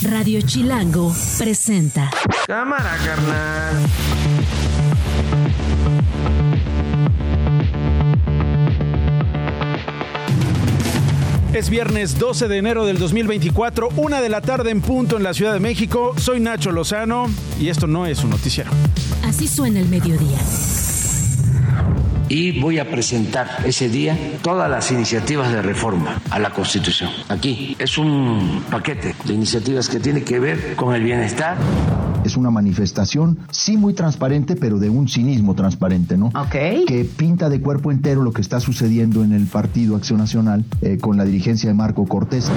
[0.00, 2.10] Radio Chilango presenta.
[2.46, 3.76] Cámara, carnal.
[11.52, 15.34] Es viernes 12 de enero del 2024, una de la tarde en punto en la
[15.34, 16.14] Ciudad de México.
[16.16, 17.26] Soy Nacho Lozano
[17.60, 18.70] y esto no es un noticiero.
[19.24, 20.38] Así suena el mediodía.
[22.32, 27.10] Y voy a presentar ese día todas las iniciativas de reforma a la Constitución.
[27.28, 31.58] Aquí es un paquete de iniciativas que tiene que ver con el bienestar
[32.24, 36.26] es una manifestación, sí muy transparente, pero de un cinismo transparente, ¿no?
[36.26, 36.86] Ok.
[36.86, 40.98] Que pinta de cuerpo entero lo que está sucediendo en el Partido Acción Nacional eh,
[40.98, 42.50] con la dirigencia de Marco Cortés.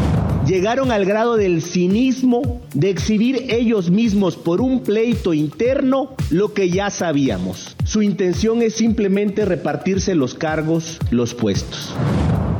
[0.45, 6.69] Llegaron al grado del cinismo de exhibir ellos mismos por un pleito interno lo que
[6.69, 7.75] ya sabíamos.
[7.83, 11.95] Su intención es simplemente repartirse los cargos, los puestos.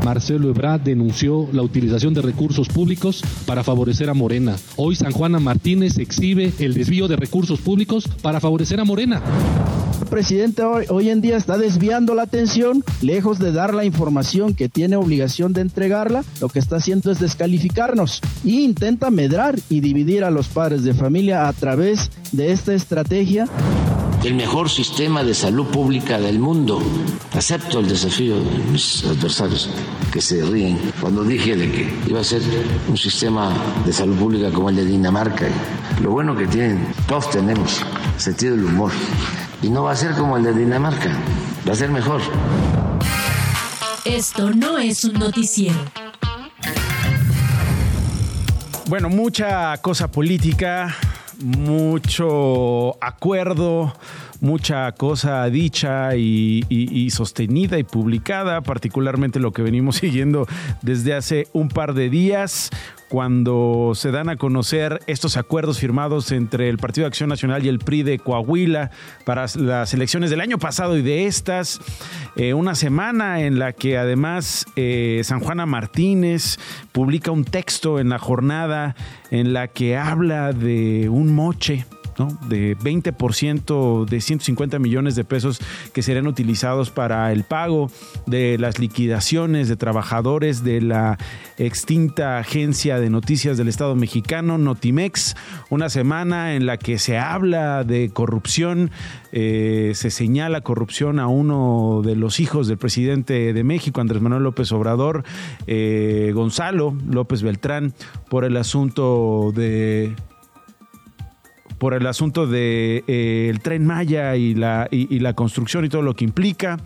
[0.06, 4.56] Marcelo Ebrard denunció la utilización de recursos públicos para favorecer a Morena.
[4.76, 9.22] Hoy San Juana Martínez exhibe el desvío de recursos públicos para favorecer a Morena.
[10.02, 14.54] El presidente hoy, hoy, en día está desviando la atención, lejos de dar la información
[14.54, 19.82] que tiene obligación de entregarla, lo que está haciendo es descalificarnos e intenta medrar y
[19.82, 23.48] dividir a los padres de familia a través de esta estrategia
[24.26, 26.82] el mejor sistema de salud pública del mundo.
[27.34, 29.70] Acepto el desafío de mis adversarios
[30.12, 32.42] que se ríen cuando dije de que iba a ser
[32.88, 33.54] un sistema
[33.86, 35.46] de salud pública como el de Dinamarca.
[36.02, 37.82] Lo bueno que tienen, todos tenemos
[38.18, 38.92] sentido del humor.
[39.62, 41.12] Y no va a ser como el de Dinamarca,
[41.68, 42.22] va a ser mejor.
[44.06, 45.78] Esto no es un noticiero.
[48.88, 50.96] Bueno, mucha cosa política,
[51.40, 53.94] mucho acuerdo,
[54.46, 60.48] mucha cosa dicha y, sostenida y publicada, particularmente lo que venimos siguiendo
[60.82, 62.70] desde hace un par de días
[63.10, 67.70] cuando se dan a conocer estos acuerdos firmados entre el Partido de Acción Nacional y
[67.70, 68.92] el PRI de Coahuila
[69.26, 71.80] para las elecciones del año pasado y de estas.
[72.36, 76.58] Eh, una semana en la que además eh, San Juana Martínez
[76.92, 78.96] publica un texto en la jornada
[79.32, 81.86] en la que habla de un moche
[82.48, 85.60] de 20% de 150 millones de pesos
[85.94, 87.92] que serían utilizados para el pago
[88.26, 91.18] de las liquidaciones de trabajadores de la
[91.58, 95.36] extinta agencia de noticias del Estado mexicano, Notimex,
[95.70, 98.92] una semana en la que se habla de corrupción,
[99.32, 104.44] eh, se señala corrupción a uno de los hijos del presidente de México, Andrés Manuel
[104.44, 105.24] López Obrador,
[105.68, 107.94] eh, Gonzalo López Beltrán,
[108.30, 110.16] por el asunto de
[111.78, 116.02] por el asunto de eh, tren Maya y la, y, y la construcción y todo
[116.02, 116.78] lo que implica.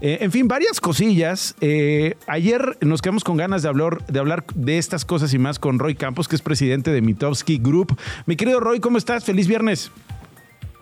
[0.00, 1.56] Eh, en fin, varias cosillas.
[1.60, 5.58] Eh, ayer nos quedamos con ganas de hablar, de hablar de estas cosas y más
[5.58, 7.98] con Roy Campos, que es presidente de Mitowski Group.
[8.26, 9.24] Mi querido Roy, ¿cómo estás?
[9.24, 9.90] Feliz viernes.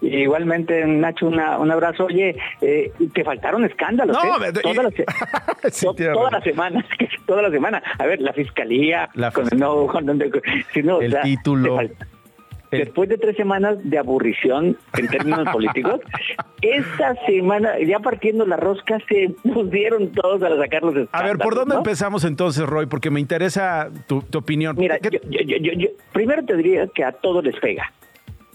[0.02, 2.04] Igualmente, Nacho, una, un abrazo.
[2.04, 4.52] Oye, eh, te faltaron escándalos, No, ¿eh?
[4.52, 4.94] Todas las,
[5.74, 6.38] Sí, to- tienes toda razón.
[6.38, 6.86] la semana,
[7.26, 7.82] toda la semana.
[7.98, 11.78] A ver, la fiscalía, La con, fis- no, con o El sea, título.
[11.78, 11.96] te
[12.70, 16.00] Después de tres semanas de aburrición en términos políticos,
[16.62, 21.08] esta semana, ya partiendo la rosca, se pusieron todos a sacar los escándalos.
[21.12, 21.80] A ver, ¿por dónde ¿no?
[21.80, 22.86] empezamos entonces, Roy?
[22.86, 24.76] Porque me interesa tu, tu opinión.
[24.78, 27.92] Mira, ¿Qué- yo, yo- yo- yo- yo- primero te diría que a todos les pega.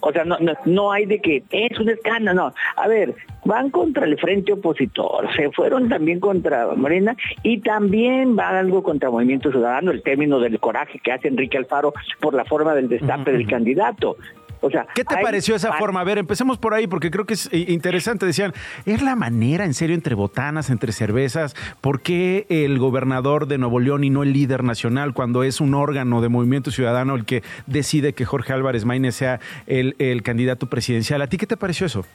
[0.02, 2.54] O sea, no, no, no hay de que es un escándalo, no.
[2.76, 8.60] A ver, van contra el frente opositor, se fueron también contra Morena y también va
[8.60, 12.76] algo contra Movimiento Ciudadano, el término del coraje que hace Enrique Alfaro por la forma
[12.76, 14.18] del destape del candidato.
[14.62, 16.02] O sea, ¿Qué te hay pareció esa forma?
[16.02, 18.28] A ver, empecemos por ahí porque creo que es interesante.
[18.28, 18.54] Decían,
[18.86, 21.56] ¿es la manera en serio entre botanas, entre cervezas?
[21.82, 25.74] ¿Por qué el gobernador de Nuevo León y no el líder nacional cuando es un
[25.74, 30.68] órgano de Movimiento Ciudadano el que decide que Jorge Álvarez Maínez sea el, el candidato
[30.68, 31.24] presidencial?
[31.24, 32.06] ¿A ti qué te pareció eso?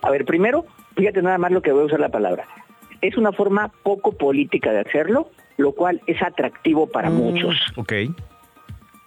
[0.00, 0.64] A ver, primero,
[0.96, 2.46] fíjate nada más lo que voy a usar la palabra.
[3.02, 7.56] Es una forma poco política de hacerlo, lo cual es atractivo para muchos.
[7.76, 7.92] Ok.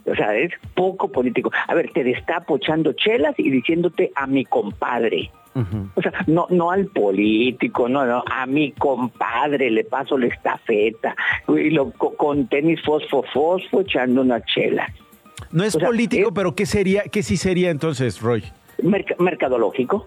[0.08, 1.52] O sea, es poco político.
[1.68, 5.30] A ver, te destapo echando chelas y diciéndote a mi compadre.
[5.96, 11.16] O sea, no, no al político, no, no, a mi compadre le paso la estafeta
[11.48, 14.88] y lo, co- con tenis fosfo fosfo echando una chela.
[15.52, 18.44] No es O sea, político, es- pero ¿qué sería, qué sí sería entonces, Roy?
[18.84, 20.06] Merc- mercadológico.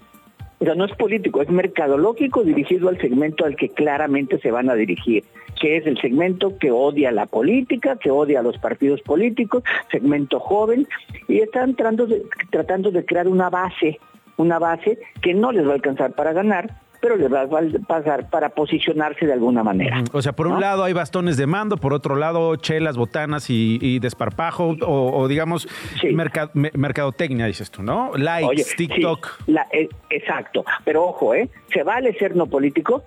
[0.61, 4.69] O sea, no es político, es mercadológico dirigido al segmento al que claramente se van
[4.69, 5.25] a dirigir,
[5.59, 10.39] que es el segmento que odia la política, que odia a los partidos políticos, segmento
[10.39, 10.87] joven,
[11.29, 13.99] y están tratando de, tratando de crear una base,
[14.37, 16.69] una base que no les va a alcanzar para ganar,
[17.01, 20.03] pero les va a pasar para posicionarse de alguna manera.
[20.13, 23.99] O sea, por un lado hay bastones de mando, por otro lado chelas, botanas y,
[24.01, 25.69] desparpajo, o, digamos,
[26.75, 28.13] mercadotecnia, dices tú, ¿no?
[28.17, 29.41] Likes, TikTok.
[29.73, 31.49] Eh, exacto, pero ojo, ¿eh?
[31.73, 33.05] Se vale ser no político,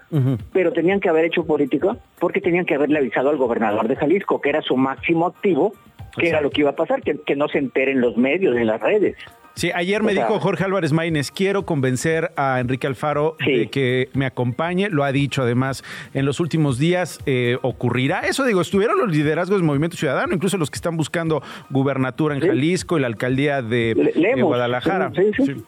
[0.52, 4.42] pero tenían que haber hecho político porque tenían que haberle avisado al gobernador de Jalisco,
[4.42, 5.74] que era su máximo activo,
[6.18, 8.68] que era lo que iba a pasar, que, que no se enteren los medios, en
[8.68, 9.16] las redes.
[9.56, 14.26] Sí, ayer me dijo Jorge Álvarez Maínez, quiero convencer a Enrique Alfaro de que me
[14.26, 14.90] acompañe.
[14.90, 15.84] Lo ha dicho además
[16.16, 17.20] en los últimos días.
[17.28, 18.46] Eh, ¿Ocurrirá eso?
[18.46, 22.98] Digo, estuvieron los liderazgos del Movimiento Ciudadano, incluso los que están buscando gubernatura en Jalisco
[22.98, 23.94] y la alcaldía de,
[24.42, 25.12] Guadalajara.
[25.16, 25.32] sí.
[25.46, 25.64] Sí,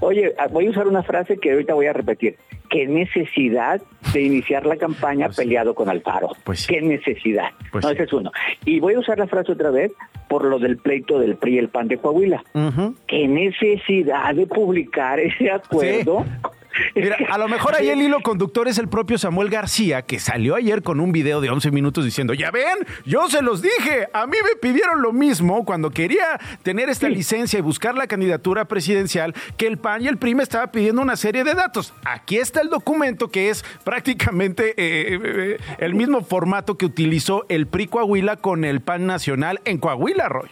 [0.00, 2.36] oye, ah, voy a usar una frase que ahorita voy a repetir.
[2.68, 3.80] ¿Qué necesidad
[4.12, 6.30] de iniciar la campaña pues peleado con Alfaro?
[6.44, 7.50] Pues ¿Qué necesidad?
[7.70, 8.32] Pues no, ese es uno.
[8.64, 9.92] Y voy a usar la frase otra vez
[10.28, 12.42] por lo del pleito del PRI y el PAN de Coahuila.
[13.06, 16.24] ¿Qué necesidad de publicar ese acuerdo?
[16.94, 20.54] Mira, a lo mejor ahí el hilo conductor es el propio Samuel García, que salió
[20.54, 24.26] ayer con un video de 11 minutos diciendo, ya ven, yo se los dije, a
[24.26, 29.34] mí me pidieron lo mismo cuando quería tener esta licencia y buscar la candidatura presidencial,
[29.56, 31.94] que el PAN y el PRI me estaba pidiendo una serie de datos.
[32.04, 37.66] Aquí está el documento que es prácticamente eh, eh, el mismo formato que utilizó el
[37.66, 40.48] PRI Coahuila con el PAN Nacional en Coahuila, Roy.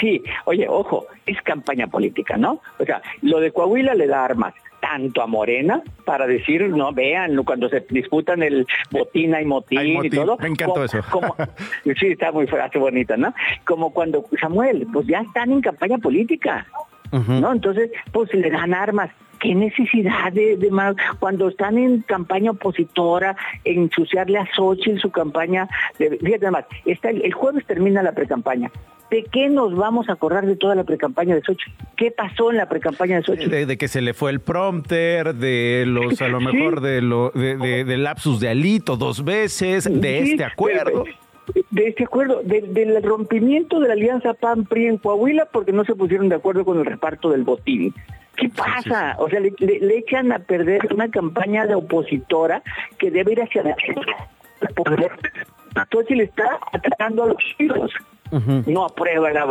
[0.00, 2.60] Sí, oye, ojo, es campaña política, ¿no?
[2.78, 7.36] O sea, lo de Coahuila le da armas tanto a Morena para decir, no, vean,
[7.44, 10.36] cuando se disputan el botín y motín, y todo.
[10.38, 10.98] Me encantó eso.
[11.84, 13.32] sí, está muy frase bonita, ¿no?
[13.64, 16.66] Como cuando, Samuel, pues ya están en campaña política,
[17.12, 17.52] ¿no?
[17.52, 24.38] Entonces, pues le dan armas qué necesidad de, más cuando están en campaña opositora, ensuciarle
[24.38, 25.68] a Sochi en su campaña.
[25.98, 28.70] De, fíjate más, está, el jueves termina la precampaña.
[29.12, 31.70] ¿De qué nos vamos a acordar de toda la precampaña de Sochi?
[31.98, 33.44] ¿Qué pasó en la precampaña de Sochi?
[33.44, 37.84] De, que se le fue el prompter, de los, a lo mejor, de, lo, de,
[37.98, 41.04] lapsus de alito dos veces, de este acuerdo.
[41.70, 46.30] De, este acuerdo, del rompimiento de la alianza PAN-PRI en Coahuila porque no se pusieron
[46.30, 47.92] de acuerdo con el reparto del botín.
[48.36, 49.16] ¿Qué pasa?
[49.18, 49.52] O sea, le,
[49.94, 52.62] echan a perder una campaña de opositora
[52.96, 53.62] que debe ir hacia
[54.74, 55.12] poder.
[55.76, 57.44] Entonces le está atacando a los
[58.32, 59.46] no aprueba la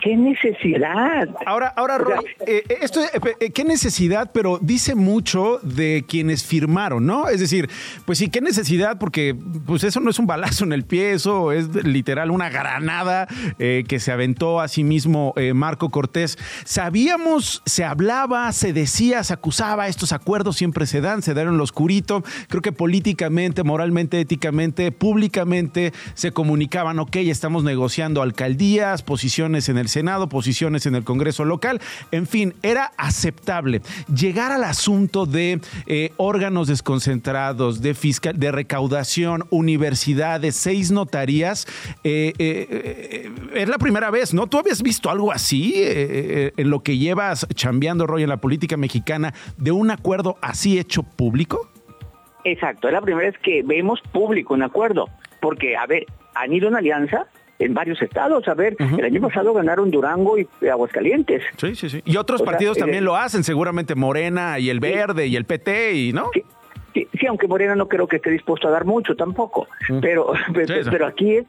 [0.00, 1.28] ¿Qué necesidad?
[1.46, 3.00] Ahora, ahora Roy, eh, eh, esto,
[3.40, 4.30] eh, ¿qué necesidad?
[4.32, 7.28] Pero dice mucho de quienes firmaron, ¿no?
[7.28, 7.70] Es decir,
[8.04, 8.98] pues sí, ¿qué necesidad?
[8.98, 9.34] Porque
[9.66, 13.26] pues eso no es un balazo en el pie, eso es literal una granada
[13.58, 16.38] que se aventó a sí mismo Marco Cortés.
[16.64, 21.56] Sabíamos, se hablaba, se decía, se acusaba, estos acuerdos siempre se dan, se dan en
[21.56, 22.22] lo oscurito.
[22.48, 29.88] Creo que políticamente, moralmente, éticamente, públicamente se comunicaban, ok, estamos negociando alcaldías, posiciones en el
[29.88, 31.80] Senado, posiciones en el Congreso local,
[32.10, 33.82] en fin, era aceptable.
[34.14, 41.66] Llegar al asunto de eh, órganos desconcentrados, de fiscal, de recaudación, universidades, seis notarías,
[42.04, 44.46] eh, eh, es la primera vez, ¿no?
[44.46, 49.34] ¿Tú habías visto algo así en lo que llevas chambeando, Roy, en la política mexicana,
[49.56, 51.70] de un acuerdo así hecho público?
[52.44, 55.08] Exacto, es la primera vez que vemos público un acuerdo,
[55.40, 57.26] porque, a ver, han ido en alianza
[57.58, 58.46] en varios estados.
[58.48, 61.42] A ver, el año pasado ganaron Durango y Aguascalientes.
[61.56, 62.02] Sí, sí, sí.
[62.04, 65.94] Y otros partidos también eh, lo hacen, seguramente Morena y el Verde y el PT,
[65.94, 66.30] y ¿no?
[66.32, 69.68] Sí, sí, aunque Morena no creo que esté dispuesto a dar mucho tampoco,
[70.00, 71.46] pero, pero, aquí es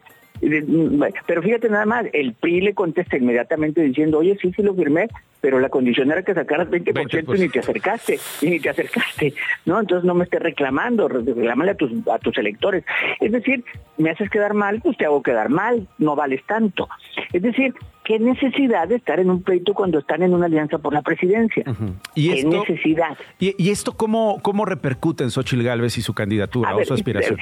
[1.26, 5.08] pero fíjate nada más, el PRI le contesta inmediatamente diciendo, oye, sí, sí lo firmé,
[5.42, 7.40] pero la condición era que sacaras 20%, y pues.
[7.40, 9.34] ni te acercaste, y ni te acercaste,
[9.66, 9.80] ¿no?
[9.80, 12.84] Entonces no me estés reclamando, reclámale a tus, a tus electores.
[13.20, 13.64] Es decir,
[13.98, 16.90] me haces quedar mal, pues te hago quedar mal, no vales tanto.
[17.32, 17.74] Es decir,
[18.06, 21.66] ¿qué necesidad de estar en un pleito cuando están en una alianza por la presidencia?
[22.14, 23.18] ¿Y ¿Qué necesidad?
[23.40, 27.38] ¿Y, esto cómo, cómo repercute en Xochitl Gálvez y su candidatura o su aspiración?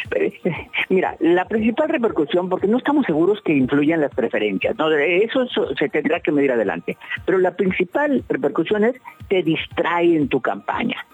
[0.90, 4.90] Mira, la principal repercusión, porque no estamos seguros que influyan las preferencias, ¿no?
[4.90, 5.46] eso,
[5.78, 8.96] se tendrá que medir adelante, pero la principal repercusión es
[9.28, 11.06] te distrae en tu campaña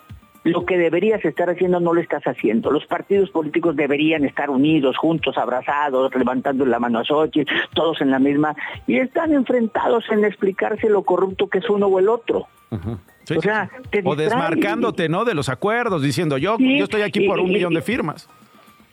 [0.49, 2.71] lo que deberías estar haciendo no lo estás haciendo.
[2.71, 8.11] Los partidos políticos deberían estar unidos, juntos, abrazados, levantando la mano a Xochitl, todos en
[8.11, 8.55] la misma,
[8.87, 12.47] y están enfrentados en explicarse lo corrupto que es uno o el otro.
[12.71, 13.69] o sea,
[14.03, 15.25] o desmarcándote, ¿no?
[15.25, 18.29] De los acuerdos, diciendo yo, yo estoy aquí por un millón de firmas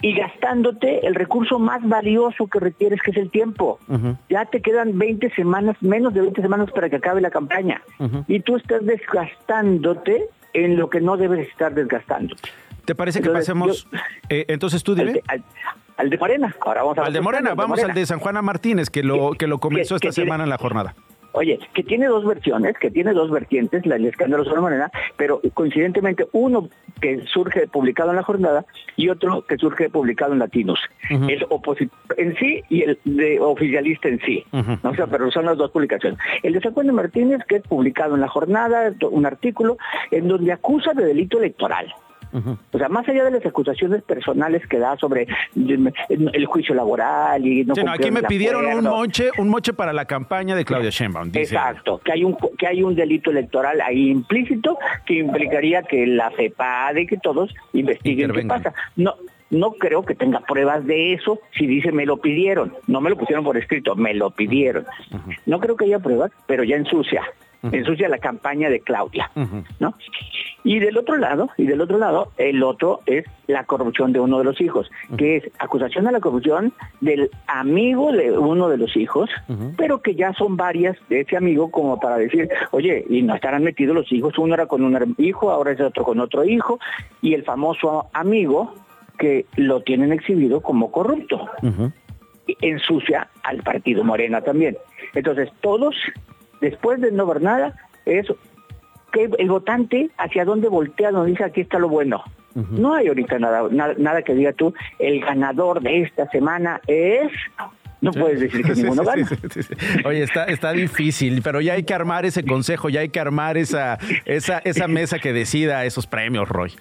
[0.02, 3.78] y gastándote el recurso más valioso que requieres, que es el tiempo.
[4.28, 7.82] Ya te quedan 20 semanas, menos de 20 semanas para que acabe la campaña.
[8.28, 10.28] Y tú estás desgastándote
[10.64, 12.34] en lo que no debes estar desgastando.
[12.84, 13.86] ¿Te parece que pasemos?
[14.28, 15.22] Eh, entonces tú dime.
[15.96, 16.54] Al de, Morena.
[16.60, 17.54] Ahora vamos al de Morena.
[17.54, 20.58] Vamos al de San Juana Martínez, que lo, que lo comenzó esta semana en la
[20.58, 20.94] jornada.
[21.36, 25.42] Oye, que tiene dos versiones, que tiene dos vertientes, la, el escándalo sobre Morena, pero
[25.52, 28.64] coincidentemente uno que surge publicado en la jornada
[28.96, 30.80] y otro que surge publicado en Latinos.
[31.10, 34.44] El opositor en sí y el de oficialista en sí.
[34.82, 36.18] O sea, pero son las dos publicaciones.
[36.42, 39.76] El de San Juan de Martínez, que es publicado en la jornada, un artículo
[40.10, 41.92] en donde acusa de delito electoral.
[42.72, 47.64] O sea, más allá de las acusaciones personales que da sobre el juicio laboral y
[47.64, 50.90] no, sí, no aquí me pidieron un moche, un moche para la campaña de Claudia
[50.90, 51.30] Sheinbaum.
[51.34, 56.30] Exacto, que hay un que hay un delito electoral ahí implícito que implicaría que la
[56.30, 58.74] FEPAD y que todos investiguen qué pasa.
[58.96, 59.14] No,
[59.50, 62.74] no creo que tenga pruebas de eso si dice me lo pidieron.
[62.86, 64.84] No me lo pusieron por escrito, me lo pidieron.
[65.46, 67.22] No creo que haya pruebas, pero ya ensucia.
[67.62, 69.30] Ensucia la campaña de Claudia,
[69.80, 69.94] ¿no?
[70.62, 74.38] Y del otro lado, y del otro lado, el otro es la corrupción de uno
[74.38, 78.96] de los hijos, que es acusación a la corrupción del amigo de uno de los
[78.96, 79.30] hijos,
[79.76, 83.62] pero que ya son varias de ese amigo como para decir, oye, y no estarán
[83.62, 86.78] metidos los hijos, uno era con un hijo, ahora es otro con otro hijo,
[87.22, 88.74] y el famoso amigo
[89.18, 91.48] que lo tienen exhibido como corrupto.
[92.60, 94.76] Ensucia al partido Morena también.
[95.14, 95.96] Entonces, todos,
[96.60, 98.26] después de no ver nada, es
[99.12, 102.22] que el votante hacia dónde voltea, donde dice aquí está lo bueno.
[102.70, 107.30] No hay ahorita nada, nada, que diga tú, el ganador de esta semana es
[108.00, 109.28] no puedes decir que ninguno gana.
[110.06, 113.58] Oye, está, está difícil, pero ya hay que armar ese consejo, ya hay que armar
[113.58, 116.72] esa, esa, esa mesa que decida esos premios, Roy.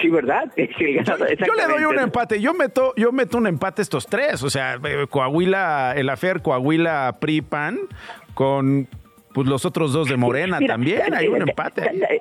[0.00, 0.52] Sí, ¿verdad?
[0.56, 2.40] yo, le doy un empate.
[2.40, 4.42] Yo meto, yo meto un empate estos tres.
[4.42, 7.78] O sea, eh, Coahuila, el Afer, Coahuila, PRI-PAN,
[8.34, 8.88] con
[9.32, 12.20] pues los otros dos de Morena también, hay un empate.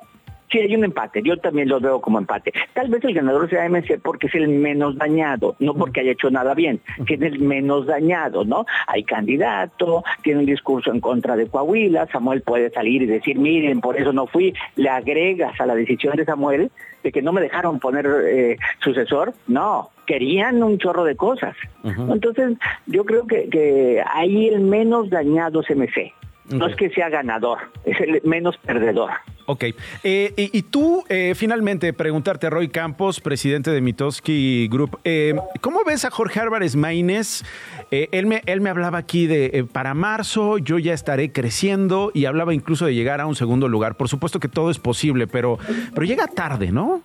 [0.51, 2.51] Sí, hay un empate, yo también lo veo como empate.
[2.74, 6.32] Tal vez el ganador sea MC porque es el menos dañado, no porque haya hecho
[6.32, 8.65] nada bien, es el menos dañado, ¿no?
[8.88, 13.79] Hay candidato, tiene un discurso en contra de Coahuila, Samuel puede salir y decir, miren,
[13.79, 16.72] por eso no fui, le agregas a la decisión de Samuel
[17.03, 21.56] de que no me dejaron poner eh, sucesor, no, querían un chorro de cosas.
[21.84, 26.13] Entonces, yo creo que, que ahí el menos dañado es MC.
[26.50, 29.12] No es que sea ganador, es el menos perdedor.
[29.51, 29.63] Ok.
[30.03, 35.84] Eh, y, tú, eh, finalmente, preguntarte a Roy Campos, presidente de Mitoski Group, eh, ¿cómo
[35.84, 37.44] ves a Jorge Álvarez Maínez?
[37.89, 42.53] él, me, él me hablaba aquí de, para marzo yo ya estaré creciendo y hablaba
[42.53, 43.98] incluso de llegar a un segundo lugar.
[43.98, 45.58] Por supuesto que todo es posible, pero,
[45.96, 47.01] pero llega tarde, ¿no?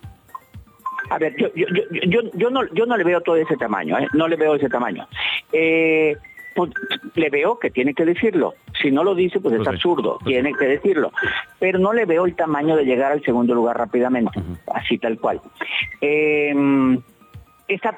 [1.09, 4.35] A ver, yo, yo, yo, no, yo no le veo todo ese tamaño, no le
[4.35, 5.07] veo ese tamaño.
[5.51, 6.15] Eh,
[6.55, 6.71] pues
[7.15, 8.55] le veo que tiene que decirlo.
[8.81, 11.11] Si no lo dice, pues, es absurdo, pues tiene que decirlo.
[11.59, 14.41] Pero no le veo el tamaño de llegar al segundo lugar rápidamente,
[14.73, 15.41] así tal cual.
[16.01, 16.53] Eh,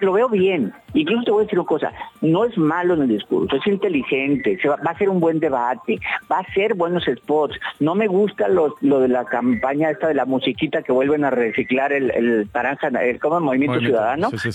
[0.01, 0.73] lo veo bien.
[0.93, 4.57] Incluso te voy a decir una cosa, no es malo en el discurso, es inteligente,
[4.61, 5.99] se va, a ser un buen debate,
[6.31, 7.59] va a ser buenos spots.
[7.79, 11.91] No me gusta lo, de la campaña esta de la musiquita que vuelven a reciclar
[11.91, 14.29] el, el naranja, el, como Movimiento Ciudadano.
[14.31, 14.51] Si,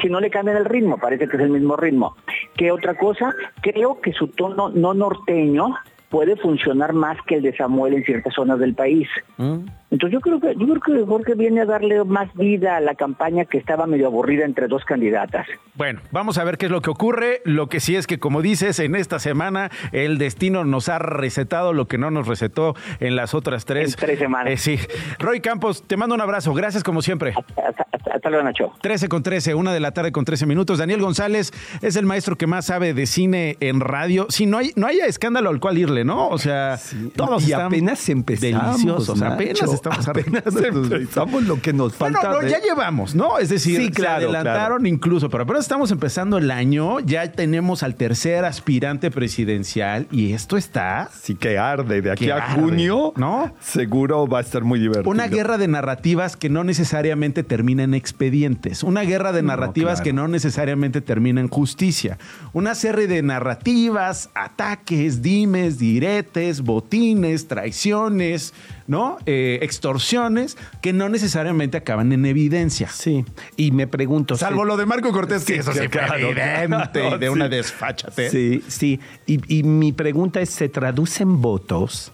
[0.00, 2.16] si, no le cambian el ritmo, parece que es el mismo ritmo.
[2.56, 3.34] ¿Qué otra cosa?
[3.60, 5.74] Creo que su tono no norteño
[6.16, 9.06] puede funcionar más que el de Samuel en ciertas zonas del país.
[9.36, 9.66] Mm.
[9.90, 12.94] Entonces yo creo que yo creo que Jorge viene a darle más vida a la
[12.94, 15.46] campaña que estaba medio aburrida entre dos candidatas.
[15.74, 17.42] Bueno, vamos a ver qué es lo que ocurre.
[17.44, 21.72] Lo que sí es que, como dices, en esta semana el destino nos ha recetado
[21.72, 23.94] lo que no nos recetó en las otras tres.
[23.94, 24.52] tres semanas.
[24.52, 24.78] Eh, sí.
[25.18, 26.52] Roy Campos, te mando un abrazo.
[26.54, 27.34] Gracias como siempre.
[28.12, 28.72] Hasta, luego, Nacho.
[28.80, 30.78] 13 con 13, una de la tarde con 13 minutos.
[30.78, 34.26] Daniel González es el maestro que más sabe de cine en radio.
[34.30, 36.28] Si no hay, no haya escándalo al cual irle, ¿no?
[36.28, 36.78] O sea,
[37.14, 38.82] todos y apenas empezamos.
[38.82, 42.30] Deliciosos, apenas estamos empezamos lo que nos falta.
[42.30, 43.38] no, ya llevamos, ¿no?
[43.38, 48.44] Es decir, se adelantaron incluso, pero apenas estamos empezando el año, ya tenemos al tercer
[48.44, 51.10] aspirante presidencial y esto está.
[51.12, 52.00] Sí que arde.
[52.00, 53.52] De aquí a junio, ¿no?
[53.60, 55.10] Seguro va a estar muy divertido.
[55.10, 58.82] Una guerra de narrativas que no necesariamente termina en expedientes.
[58.82, 62.18] Una guerra de narrativas que no necesariamente termina en justicia.
[62.52, 68.52] Una serie de narrativas, ataques, dimes, diretes, botines, traiciones,
[68.86, 69.18] ¿no?
[69.26, 72.88] Eh, extorsiones que no necesariamente acaban en evidencia.
[72.88, 73.24] Sí.
[73.56, 74.36] Y me pregunto.
[74.36, 78.30] Salvo lo de Marco Cortés, que eso es evidente de una desfachate.
[78.30, 79.00] Sí, sí.
[79.26, 82.12] Y, mi pregunta es: ¿se traducen votos?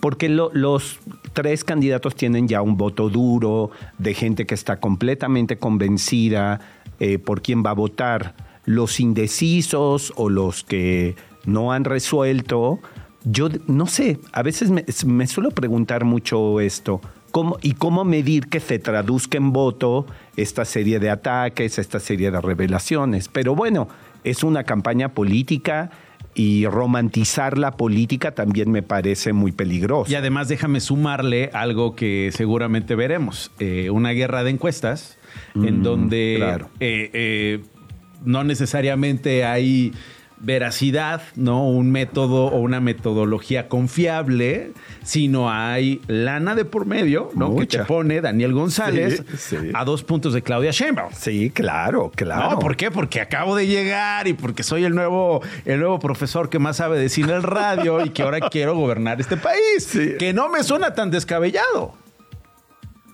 [0.00, 1.00] Porque los
[1.32, 6.60] tres candidatos tienen ya un voto duro de gente que está completamente convencida
[7.00, 8.34] eh, por quién va a votar.
[8.66, 11.14] Los indecisos o los que
[11.46, 12.80] no han resuelto
[13.28, 14.70] yo no sé, a veces
[15.04, 17.00] me, suelo preguntar mucho esto.
[17.32, 20.06] ¿Cómo, ¿Y cómo medir que se traduzca en voto
[20.36, 23.28] esta serie de ataques, esta serie de revelaciones?
[23.28, 23.88] Pero bueno,
[24.24, 25.90] es una campaña política
[26.34, 30.10] y romantizar la política también me parece muy peligroso.
[30.10, 35.18] Y además déjame sumarle algo que seguramente veremos, eh, una guerra de encuestas
[35.54, 36.70] en Mm, donde claro.
[36.80, 37.64] eh, eh,
[38.24, 39.92] no necesariamente hay
[40.38, 41.66] veracidad, ¿no?
[41.68, 47.56] Un método o una metodología confiable, sino hay lana de por medio, ¿no?
[47.56, 49.70] Que te pone Daniel González Sí, sí.
[49.74, 51.10] a dos puntos de Claudia Sheinbaum.
[51.14, 52.50] Sí, claro, claro.
[52.52, 52.90] No, ¿por qué?
[52.90, 56.98] Porque acabo de llegar y porque soy el nuevo, el nuevo profesor que más sabe
[56.98, 59.58] de cine en el radio y que ahora quiero gobernar este país.
[59.86, 60.14] Sí.
[60.18, 61.94] Que no me suena tan descabellado.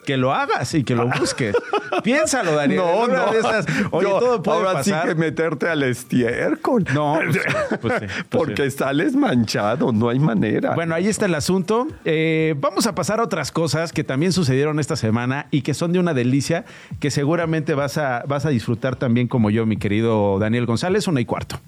[0.04, 1.54] Que lo hagas y que lo busques.
[2.02, 2.80] Piénsalo, Daniel.
[2.80, 3.32] No, no.
[3.32, 5.02] de esas, oye, todo puede ahora pasar.
[5.02, 6.84] sí que meterte al estiércol.
[6.92, 8.78] No, pues sí, pues sí, pues Porque sí.
[8.78, 10.74] sales manchado, no hay manera.
[10.74, 11.86] Bueno, ahí está el asunto.
[12.04, 15.92] Eh, vamos a pasar a otras cosas que también sucedieron esta semana y que son
[15.92, 16.64] de una delicia
[16.98, 21.20] que seguramente vas a, vas a disfrutar también como yo, mi querido Daniel González, una
[21.20, 21.60] y cuarto.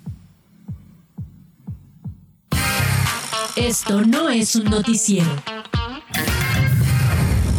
[3.57, 5.31] Esto no es un noticiero.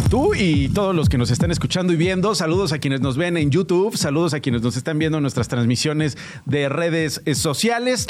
[0.09, 3.35] Tú y todos los que nos están escuchando y viendo, saludos a quienes nos ven
[3.37, 8.07] en YouTube, saludos a quienes nos están viendo en nuestras transmisiones de redes eh, sociales.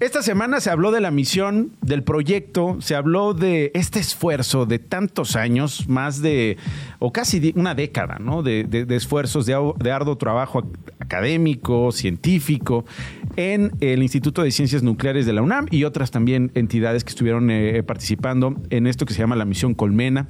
[0.00, 4.78] Esta semana se habló de la misión, del proyecto, se habló de este esfuerzo de
[4.78, 6.56] tantos años, más de,
[7.00, 8.42] o casi una década, ¿no?
[8.42, 12.84] De, de- esfuerzos, de, de arduo trabajo ac- académico, científico,
[13.36, 17.50] en el Instituto de Ciencias Nucleares de la UNAM y otras también entidades que estuvieron
[17.50, 20.28] eh, participando en esto que se llama la misión Colmena.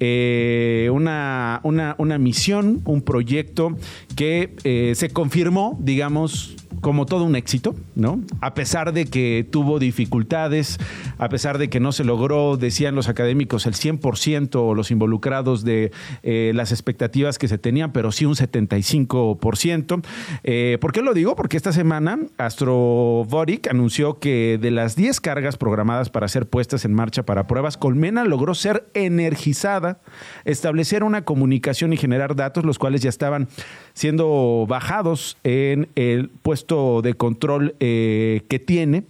[0.00, 0.52] Eh,
[0.92, 3.76] una, una, una misión, un proyecto
[4.16, 8.20] que eh, se confirmó, digamos, como todo un éxito, ¿no?
[8.42, 10.78] A pesar de que tuvo dificultades,
[11.16, 15.64] a pesar de que no se logró, decían los académicos, el 100% o los involucrados
[15.64, 20.04] de eh, las expectativas que se tenían, pero sí un 75%.
[20.42, 21.36] Eh, ¿Por qué lo digo?
[21.36, 26.92] Porque esta semana Astrobotic anunció que de las 10 cargas programadas para ser puestas en
[26.92, 30.02] marcha para pruebas, Colmena logró ser energizada,
[30.44, 33.48] establecer una comunicación y generar datos, los cuales ya estaban
[33.94, 39.04] siendo bajados en el puesto de control eh, que tiene.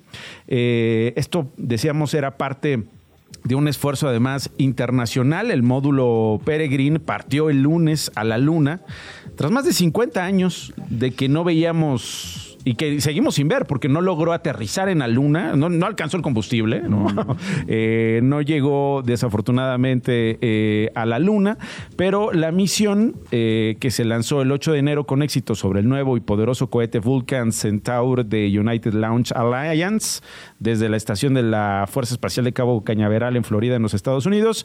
[0.47, 2.85] Eh, esto, decíamos, era parte
[3.43, 5.51] de un esfuerzo además internacional.
[5.51, 8.83] El módulo Peregrine partió el lunes a la Luna,
[9.37, 13.89] tras más de 50 años de que no veíamos y que seguimos sin ver porque
[13.89, 17.07] no logró aterrizar en la Luna, no, no alcanzó el combustible, no,
[17.67, 21.59] Eh, no llegó desafortunadamente eh, a la Luna,
[21.97, 25.89] pero la misión eh, que se lanzó el 8 de enero con éxito sobre el
[25.89, 30.23] nuevo y poderoso cohete Vulcan Centaur de United Launch Alliance
[30.59, 34.27] desde la estación de la Fuerza Espacial de Cabo Cañaveral en Florida, en los Estados
[34.27, 34.65] Unidos.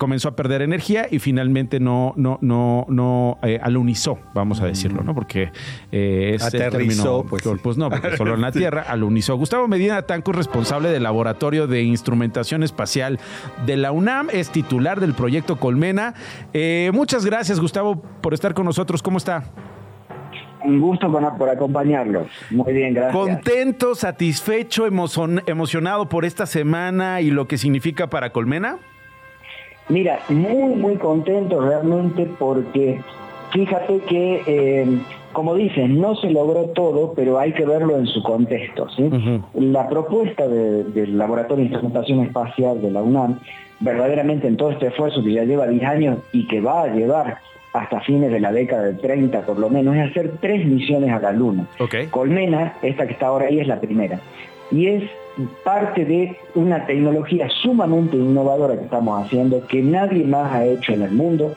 [0.00, 5.02] Comenzó a perder energía y finalmente no, no, no, no eh, alunizó, vamos a decirlo,
[5.02, 5.14] ¿no?
[5.14, 5.52] Porque
[5.92, 7.42] eh, es el Aterrizó, término- pues.
[7.62, 9.36] pues no, porque solo en la Tierra alunizó.
[9.36, 13.20] Gustavo Medina Tanco es responsable del Laboratorio de Instrumentación Espacial
[13.66, 16.14] de la UNAM, es titular del proyecto Colmena.
[16.54, 19.02] Eh, muchas gracias, Gustavo, por estar con nosotros.
[19.02, 19.44] ¿Cómo está?
[20.64, 22.26] Un gusto por, acompañarlos.
[22.50, 23.14] Muy bien, gracias.
[23.14, 28.78] ¿Contento, satisfecho, emocionado por esta semana y lo que significa para Colmena?
[29.90, 33.00] Mira, muy, muy contento realmente porque
[33.52, 34.86] fíjate que, eh,
[35.32, 38.88] como dices, no se logró todo, pero hay que verlo en su contexto.
[38.90, 39.10] ¿sí?
[39.54, 43.38] La propuesta de- del Laboratorio de Instrumentación Espacial de la UNAM,
[43.80, 47.38] verdaderamente en todo este esfuerzo que ya lleva 10 años y que va a llevar
[47.72, 51.20] hasta fines de la década del 30 por lo menos, es hacer tres misiones a
[51.20, 51.66] la Luna.
[52.10, 54.18] Colmena, esta que está ahora ahí, es la primera.
[54.72, 55.04] Y es
[55.64, 61.02] parte de una tecnología sumamente innovadora que estamos haciendo, que nadie más ha hecho en
[61.02, 61.54] el mundo,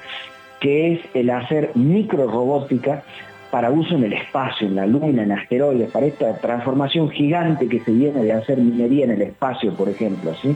[0.59, 3.03] que es el hacer microrobótica
[3.51, 7.81] para uso en el espacio, en la luna, en asteroides, para esta transformación gigante que
[7.81, 10.55] se viene de hacer minería en el espacio, por ejemplo, ¿sí?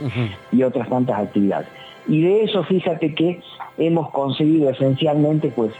[0.50, 1.68] y otras tantas actividades.
[2.08, 3.40] Y de eso, fíjate que
[3.76, 5.70] hemos conseguido esencialmente, pues,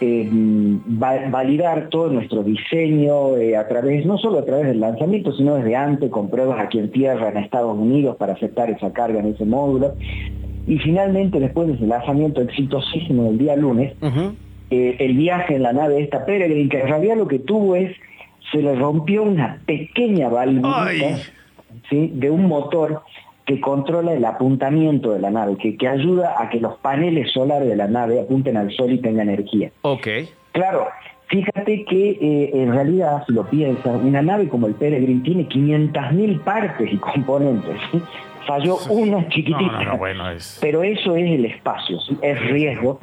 [0.00, 5.32] eh, va- validar todo nuestro diseño eh, a través, no solo a través del lanzamiento,
[5.32, 9.20] sino desde antes, con pruebas aquí en tierra, en Estados Unidos, para aceptar esa carga
[9.20, 9.94] en ese módulo.
[10.66, 13.94] Y finalmente, después de ese lanzamiento exitosísimo del día lunes,
[14.70, 17.90] eh, el viaje en la nave esta Peregrine, que en realidad lo que tuvo es,
[18.52, 20.84] se le rompió una pequeña válvula
[21.90, 22.12] ¿sí?
[22.14, 23.02] de un motor
[23.48, 27.66] que controla el apuntamiento de la nave, que, que ayuda a que los paneles solares
[27.66, 29.70] de la nave apunten al sol y tengan energía.
[29.80, 30.06] Ok.
[30.52, 30.86] Claro,
[31.28, 36.40] fíjate que eh, en realidad, si lo piensas, una nave como el Peregrine tiene 500.000
[36.40, 37.80] partes y componentes.
[37.90, 38.02] ¿sí?
[38.46, 39.72] Falló una chiquitita.
[39.72, 40.58] No, no, no, bueno, es...
[40.60, 42.18] Pero eso es el espacio, ¿sí?
[42.20, 43.00] es riesgo.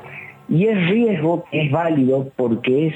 [0.48, 2.94] Y es riesgo que es válido porque es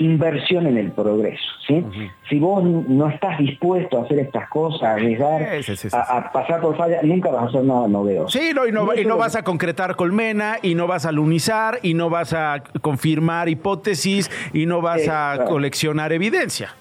[0.00, 1.44] inversión en el progreso.
[1.66, 1.84] ¿sí?
[2.28, 5.96] Si vos no estás dispuesto a hacer estas cosas, a arriesgar, Sí, sí, sí, sí,
[5.96, 8.38] a, a pasar por falla, nunca vas a hacer nada novedoso.
[8.38, 11.94] Sí, no, y no, y vas a concretar colmena, y no vas a lunizar, y
[11.94, 16.74] no vas a confirmar hipótesis, y no vas a coleccionar evidencia.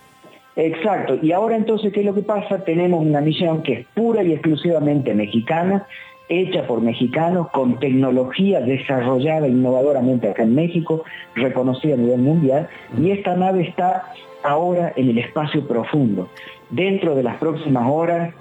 [0.56, 1.18] Exacto.
[1.22, 2.64] Y ahora entonces, ¿qué es lo que pasa?
[2.64, 5.86] Tenemos una misión que es pura y exclusivamente mexicana,
[6.30, 11.04] hecha por mexicanos, con tecnología desarrollada innovadoramente acá en México,
[11.36, 14.14] reconocida a nivel mundial, y esta nave está
[14.44, 16.30] ahora en el espacio profundo.
[16.70, 18.34] Dentro de las próximas horas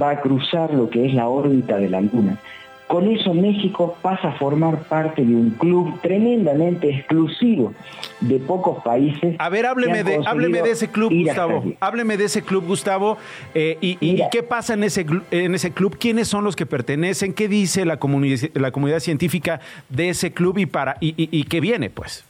[0.00, 2.38] va a cruzar lo que es la órbita de la Luna.
[2.86, 7.72] Con eso México pasa a formar parte de un club tremendamente exclusivo
[8.20, 9.34] de pocos países.
[9.38, 11.64] A ver, hábleme de, hábleme de ese club, Gustavo.
[11.80, 13.18] Hábleme de ese club, Gustavo.
[13.54, 15.96] eh, y, y- y qué pasa en ese, en ese club?
[15.98, 17.32] ¿Quiénes son los que pertenecen?
[17.34, 21.42] ¿Qué dice la, comuni- la comunidad científica de ese club y, para, y, y- y
[21.44, 22.24] qué viene, pues?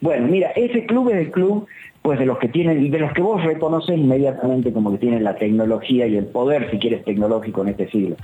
[0.00, 1.66] Bueno, mira, ese club es el club
[2.02, 5.36] pues de los que tienen, de los que vos reconoces inmediatamente como que tienen la
[5.36, 8.16] tecnología y el poder, si quieres, tecnológico en este siglo.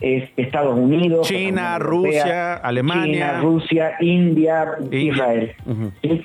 [0.00, 3.04] Es Estados Unidos, China, Europea, Rusia, Alemania.
[3.04, 5.00] China, Rusia, India, India.
[5.00, 5.52] Israel.
[6.02, 6.22] ¿sí?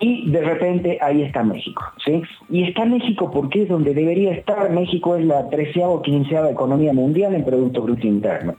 [0.00, 2.22] Y de repente ahí está México, ¿sí?
[2.48, 4.70] Y está México porque es donde debería estar.
[4.70, 8.54] México es la treceava o quinceava economía mundial en Producto Bruto Interno.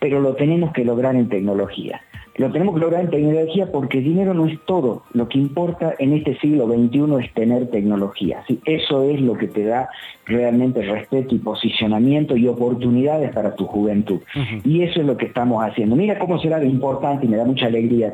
[0.00, 2.02] Pero lo tenemos que lograr en tecnología.
[2.36, 5.02] Lo tenemos que lograr en tecnología porque el dinero no es todo.
[5.12, 8.44] Lo que importa en este siglo XXI es tener tecnología.
[8.46, 8.60] ¿sí?
[8.66, 9.88] Eso es lo que te da
[10.26, 14.20] realmente respeto y posicionamiento y oportunidades para tu juventud.
[14.64, 15.96] Y eso es lo que estamos haciendo.
[15.96, 18.12] Mira cómo será de importante y me da mucha alegría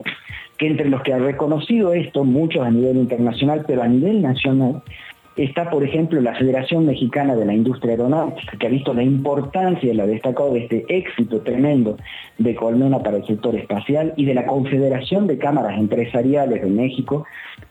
[0.57, 4.83] que entre los que han reconocido esto, muchos a nivel internacional, pero a nivel nacional,
[5.37, 9.93] está, por ejemplo, la Federación Mexicana de la Industria Aeronáutica, que ha visto la importancia
[9.93, 11.97] y la destacado de este éxito tremendo
[12.39, 17.27] de Colmena para el sector espacial y de la Confederación de Cámaras Empresariales de México,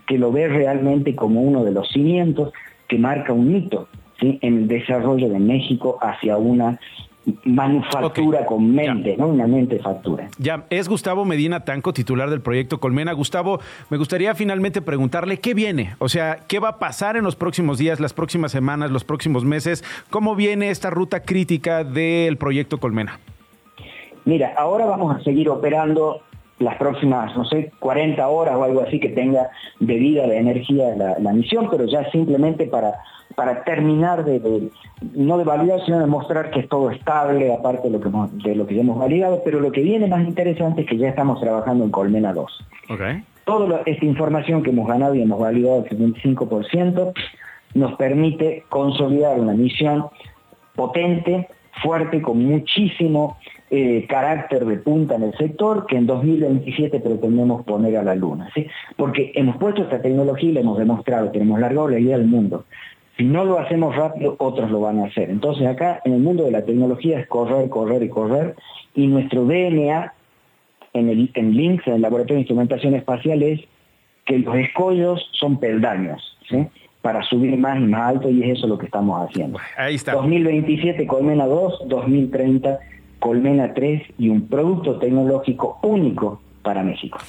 [0.07, 2.51] que lo ve realmente como uno de los cimientos
[2.87, 3.87] que marca un hito
[4.21, 6.79] en el desarrollo de México hacia una
[7.43, 9.27] manufactura con mente, ¿no?
[9.27, 10.29] Una mente factura.
[10.37, 13.13] Ya, es Gustavo Medina Tanco, titular del proyecto Colmena.
[13.13, 17.35] Gustavo, me gustaría finalmente preguntarle qué viene, o sea, qué va a pasar en los
[17.35, 22.79] próximos días, las próximas semanas, los próximos meses, cómo viene esta ruta crítica del proyecto
[22.79, 23.19] Colmena.
[24.25, 26.21] Mira, ahora vamos a seguir operando
[26.59, 30.95] las próximas, no sé, 40 horas o algo así que tenga de vida, de energía
[30.95, 32.93] la, la misión, pero ya simplemente para,
[33.41, 34.69] para terminar de, de-
[35.15, 38.37] no de validar, sino de mostrar que es todo estable, aparte de lo, que hemos,
[38.43, 41.09] de lo que ya hemos validado, pero lo que viene más interesante es que ya
[41.09, 42.65] estamos trabajando en Colmena 2.
[42.91, 43.01] Ok.
[43.45, 47.13] Toda esta información que hemos ganado y hemos validado el 75%
[47.73, 50.05] nos permite consolidar una misión
[50.75, 51.47] potente,
[51.81, 53.37] fuerte, con muchísimo
[53.71, 58.49] eh, carácter de punta en el sector, que en 2027 pretendemos poner a la luna.
[58.53, 58.67] ¿sí?
[58.97, 62.65] Porque hemos puesto esta tecnología y la hemos demostrado, tenemos la idea del mundo.
[63.17, 65.29] Si no lo hacemos rápido, otros lo van a hacer.
[65.29, 68.55] Entonces acá en el mundo de la tecnología es correr, correr y correr,
[68.95, 70.13] y nuestro DNA
[70.93, 73.61] en, el, en LINX, en el Laboratorio de Instrumentación Espacial, es
[74.25, 76.67] que los escollos son peldaños, ¿sí?
[77.01, 79.59] para subir más y más alto, y es eso lo que estamos haciendo.
[79.77, 80.13] Ahí está.
[80.13, 82.79] 2027 Colmena 2, 2030
[83.19, 87.19] Colmena 3 y un producto tecnológico único para México.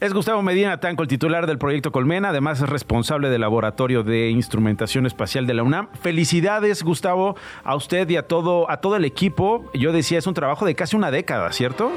[0.00, 4.30] Es Gustavo Medina Tanco, el titular del proyecto Colmena, además es responsable del Laboratorio de
[4.30, 5.88] Instrumentación Espacial de la UNAM.
[6.00, 9.70] Felicidades, Gustavo, a usted y a todo, a todo el equipo.
[9.74, 11.90] Yo decía, es un trabajo de casi una década, ¿cierto?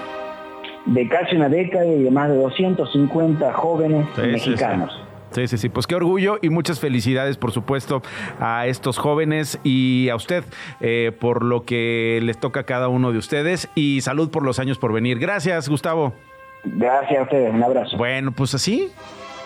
[0.86, 4.91] De casi una década y de más de 250 jóvenes Sí, sí, mexicanos.
[5.32, 5.69] Sí, sí, sí.
[5.69, 8.02] Pues qué orgullo y muchas felicidades, por supuesto,
[8.39, 10.43] a estos jóvenes y a usted
[10.80, 14.58] eh, por lo que les toca a cada uno de ustedes y salud por los
[14.60, 15.19] años por venir.
[15.19, 16.13] Gracias, Gustavo.
[16.63, 17.97] Gracias a ustedes, un abrazo.
[17.97, 18.89] Bueno, pues así.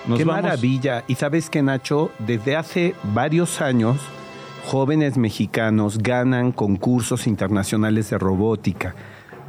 [0.07, 0.43] Nos Qué vamos.
[0.43, 1.03] maravilla.
[1.07, 3.97] Y sabes que, Nacho, desde hace varios años,
[4.65, 8.95] jóvenes mexicanos ganan concursos internacionales de robótica.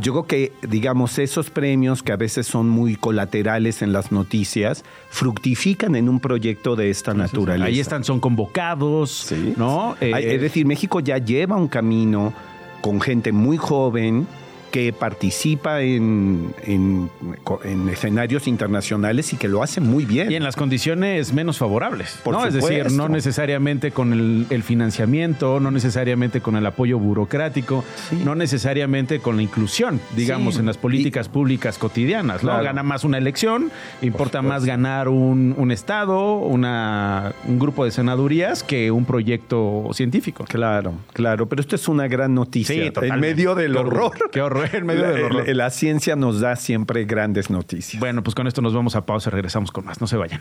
[0.00, 4.84] Yo creo que, digamos, esos premios que a veces son muy colaterales en las noticias,
[5.08, 7.66] fructifican en un proyecto de esta naturaleza.
[7.66, 9.96] Ahí están, son convocados, ¿no?
[10.00, 12.32] Eh, Es decir, México ya lleva un camino
[12.80, 14.26] con gente muy joven
[14.74, 17.08] que participa en, en-
[17.62, 20.32] en escenarios internacionales y que lo hace muy bien.
[20.32, 22.18] Y en las condiciones menos favorables.
[22.24, 22.44] Por ¿no?
[22.44, 27.84] Es decir, no necesariamente con el, el financiamiento, no necesariamente con el apoyo burocrático,
[28.24, 30.60] no necesariamente con la inclusión, digamos, Sí.
[30.60, 32.42] en las políticas públicas cotidianas.
[32.42, 32.48] ¿no?
[32.48, 32.64] Claro.
[32.64, 33.70] Gana más una elección,
[34.02, 40.44] importa más ganar un, un Estado, una, un grupo de senadurías que un proyecto científico.
[40.48, 42.74] Claro, claro, pero esto es una gran noticia.
[42.74, 44.10] Sí, en medio del horror.
[44.32, 48.00] qué horror, en medio la, del eh, ciencia nos da siempre grandes noticias.
[48.00, 50.00] Bueno, pues con esto nos vamos a pausa, y regresamos con más.
[50.00, 50.40] No se vayan.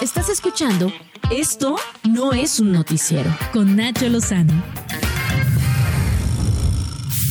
[0.00, 0.92] Estás escuchando
[1.30, 4.77] Esto no es un noticiero con Nacho Lozano.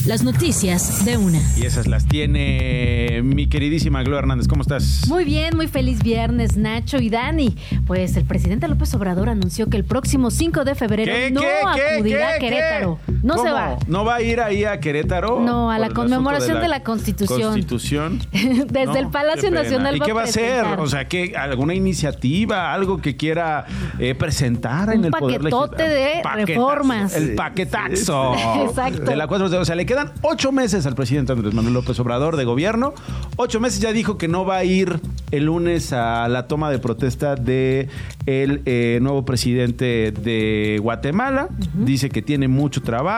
[0.08, 1.41] Las noticias de una.
[1.58, 4.48] Y esas las tiene mi queridísima Gloria Hernández.
[4.48, 5.06] ¿Cómo estás?
[5.10, 7.58] Muy bien, muy feliz viernes, Nacho y Dani.
[7.86, 11.93] Pues el presidente López Obrador anunció que el próximo 5 de febrero ¿Qué, no qué,
[11.93, 13.00] acudirá qué, a Querétaro.
[13.27, 13.77] No se va.
[13.87, 15.41] ¿No va a ir ahí a Querétaro?
[15.41, 17.41] No, a la conmemoración asunto de la Constitución.
[17.41, 18.19] Constitución.
[18.31, 19.51] Desde No, el Palacio.
[19.51, 20.65] Nacional ¿Y va qué va a hacer?
[20.79, 23.65] O sea, ¿qué, ¿alguna iniciativa, algo que quiera
[23.99, 27.15] eh, presentar en el Poder paquetote de reformas.
[27.15, 28.33] El paquetazo.
[28.67, 29.01] Exacto.
[29.01, 32.37] De la 4 O sea, le quedan ocho meses al presidente Andrés Manuel López Obrador
[32.37, 32.93] de gobierno.
[33.35, 34.99] Ocho meses ya dijo que no va a ir
[35.31, 37.89] el lunes a la toma de protesta de
[38.25, 41.49] el eh, nuevo presidente de Guatemala.
[41.73, 43.16] Dice que tiene mucho trabajo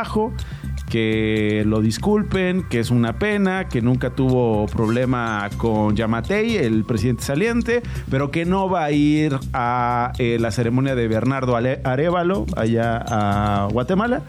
[0.89, 7.23] que lo disculpen, que es una pena, que nunca tuvo problema con Yamatei, el presidente
[7.23, 13.03] saliente, pero que no va a ir a eh, la ceremonia de Bernardo Arevalo allá
[13.07, 14.23] a Guatemala,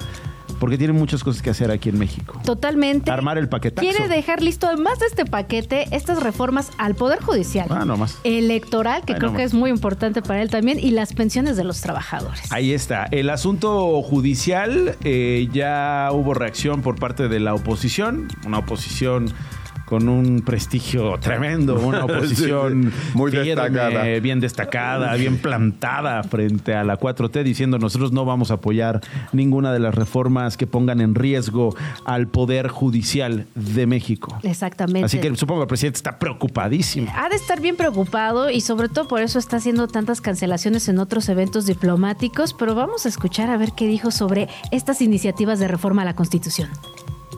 [0.60, 2.40] porque tiene muchas cosas que hacer aquí en México.
[2.44, 3.10] Totalmente.
[3.10, 3.80] Armar el paquetazo.
[3.86, 7.66] Quiere dejar listo, además de este paquete, estas reformas al Poder Judicial.
[7.70, 8.18] Ah, nomás.
[8.22, 11.64] Electoral, que Ay, creo que es muy importante para él también, y las pensiones de
[11.64, 12.52] los trabajadores.
[12.52, 13.08] Ahí está.
[13.10, 19.32] El asunto judicial, eh, ya hubo reacción por parte de la oposición, una oposición
[19.90, 23.18] con un prestigio tremendo, una oposición Sí, sí.
[23.18, 24.04] Muy firme, destacada.
[24.20, 29.00] bien destacada, bien plantada frente a la 4T, diciendo nosotros no vamos a apoyar
[29.32, 31.74] ninguna de las reformas que pongan en riesgo
[32.04, 34.38] al Poder Judicial de México.
[34.44, 35.06] Exactamente.
[35.06, 37.12] Así que supongo que el presidente está preocupadísimo.
[37.16, 41.00] Ha de estar bien preocupado y sobre todo por eso está haciendo tantas cancelaciones en
[41.00, 45.66] otros eventos diplomáticos, pero vamos a escuchar a ver qué dijo sobre estas iniciativas de
[45.66, 46.68] reforma a la Constitución.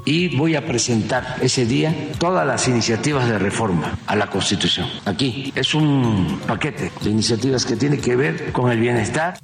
[0.04, 4.88] Y voy a presentar ese día todas las iniciativas de reforma a la Constitución.
[5.04, 9.38] Aquí es un paquete de iniciativas que tiene que ver con el bienestar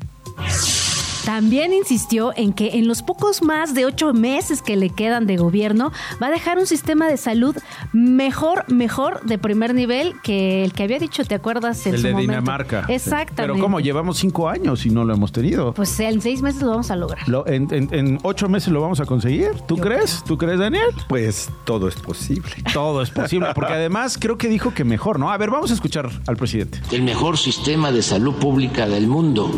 [1.33, 5.37] También insistió en que en los pocos más de ocho meses que le quedan de
[5.37, 7.55] gobierno va a dejar un sistema de salud
[7.93, 11.87] mejor, mejor de primer nivel que el que había dicho, ¿te acuerdas?
[11.87, 12.33] En el su de momento?
[12.33, 12.87] Dinamarca.
[12.89, 13.43] Exactamente.
[13.43, 13.79] Pero ¿cómo?
[13.79, 15.75] Llevamos cinco años y no lo hemos tenido.
[15.75, 17.29] Pues en seis meses lo vamos a lograr.
[17.29, 19.51] Lo- en, en- en ocho meses lo vamos a conseguir.
[19.67, 20.25] ¿Tú crees?
[20.27, 20.87] ¿Tú crees, Daniel?
[21.11, 22.51] Pues todo es posible.
[22.73, 25.31] Todo es posible, porque además creo que dijo que mejor, ¿no?
[25.31, 26.81] A ver, vamos a escuchar al presidente.
[26.91, 29.51] el mejor sistema de salud pública del mundo.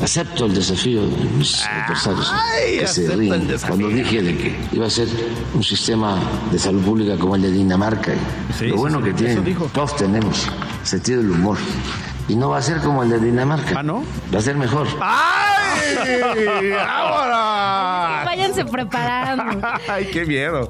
[0.00, 2.32] Acepto el desafío de mis adversarios
[2.78, 5.08] que se ríen cuando dije de que iba a ser
[5.54, 6.18] un sistema
[6.50, 8.12] de salud pública como el de Dinamarca.
[8.58, 10.48] Sí, lo bueno sí, que tienen, todos tenemos
[10.82, 11.58] sentido del humor.
[12.28, 13.78] Y no va a ser como el de Dinamarca.
[13.78, 14.04] ¿Ah, no?
[14.34, 14.88] Va a ser mejor.
[15.00, 15.46] ¡Ay!
[16.88, 18.24] ¡Ahora!
[18.24, 19.68] Váyanse preparando.
[19.88, 20.68] ¡Ay, qué miedo!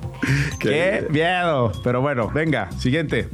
[0.59, 1.73] ¡Qué miedo!
[1.83, 3.29] Pero bueno, venga, siguiente.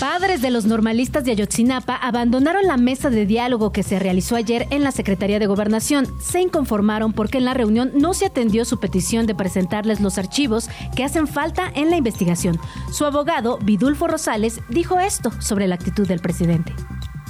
[0.00, 4.68] Padres de los normalistas de Ayotzinapa abandonaron la mesa de diálogo que se realizó ayer
[4.70, 6.06] en la Secretaría de Gobernación.
[6.20, 10.70] Se inconformaron porque en la reunión no se atendió su petición de presentarles los archivos
[10.94, 12.60] que hacen falta en la investigación.
[12.92, 16.72] Su abogado, Vidulfo Rosales, dijo esto sobre la actitud del presidente.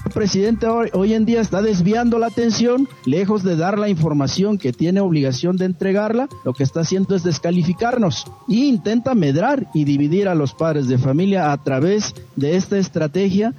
[0.08, 4.56] El presidente hoy, hoy en día está desviando la atención, lejos de dar la información
[4.56, 8.24] que tiene obligación de entregarla, lo que está haciendo es descalificarnos.
[8.48, 13.52] Y intenta medrar y dividir a los padres de familia a través de esta estrategia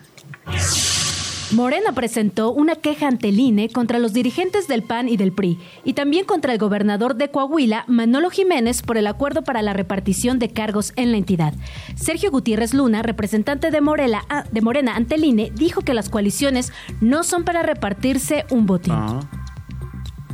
[1.52, 5.58] Morena presentó una queja ante el INE contra los dirigentes del PAN y del PRI
[5.84, 10.38] y también contra el gobernador de Coahuila, Manolo Jiménez, por el acuerdo para la repartición
[10.38, 11.54] de cargos en la entidad.
[11.96, 16.10] Sergio Gutiérrez Luna, representante de, Morela- ah, de Morena ante el INE, dijo que las
[16.10, 18.94] coaliciones no son para repartirse un botín.
[18.96, 19.20] Ah.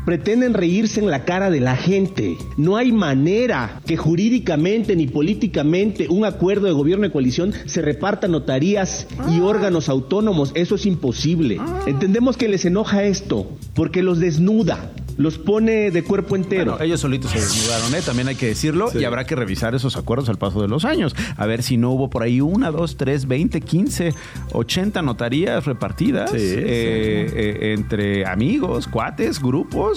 [0.06, 2.38] Pretenden reírse en la cara de la gente.
[2.58, 8.28] No hay manera que jurídicamente ni políticamente un acuerdo de gobierno de coalición se reparta
[8.28, 10.52] notarías y órganos autónomos.
[10.56, 11.60] Eso es imposible.
[11.88, 16.72] Entendemos que les enoja esto porque los desnuda, los pone de cuerpo entero.
[16.74, 18.02] Bueno, ellos solitos se desnudaron, ¿eh?
[18.06, 21.16] también hay que decirlo, y habrá que revisar esos acuerdos al paso de los años.
[21.38, 24.14] A ver si no hubo por ahí una, dos, tres, veinte, quince,
[24.52, 26.46] ochenta notarías repartidas Sí, sí.
[26.58, 29.95] eh, eh, entre amigos, cuates, grupos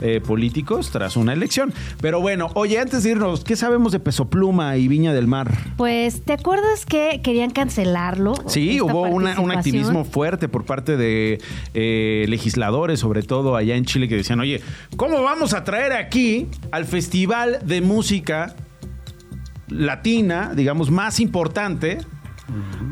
[0.00, 1.72] eh, políticos tras una elección.
[2.00, 5.50] Pero bueno, oye, antes de irnos, ¿qué sabemos de Peso Pluma y Viña del Mar?
[5.76, 8.34] Pues, ¿te acuerdas que querían cancelarlo?
[8.46, 11.40] Sí, hubo una- un activismo fuerte por parte de
[11.74, 14.60] eh, legisladores, sobre todo allá en Chile, que decían, oye,
[14.96, 18.54] ¿cómo vamos a traer aquí al festival de música
[19.68, 21.98] latina, digamos, más importante?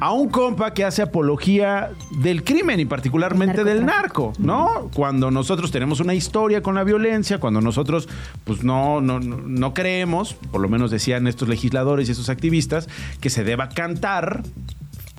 [0.00, 1.90] A un compa que hace apología
[2.20, 4.90] del crimen y particularmente del narco, ¿no?
[4.94, 8.08] Cuando nosotros tenemos una historia con la violencia, cuando nosotros
[8.44, 12.88] pues no, no, no- creemos, por lo menos decían estos legisladores y estos activistas,
[13.20, 14.42] que se deba cantar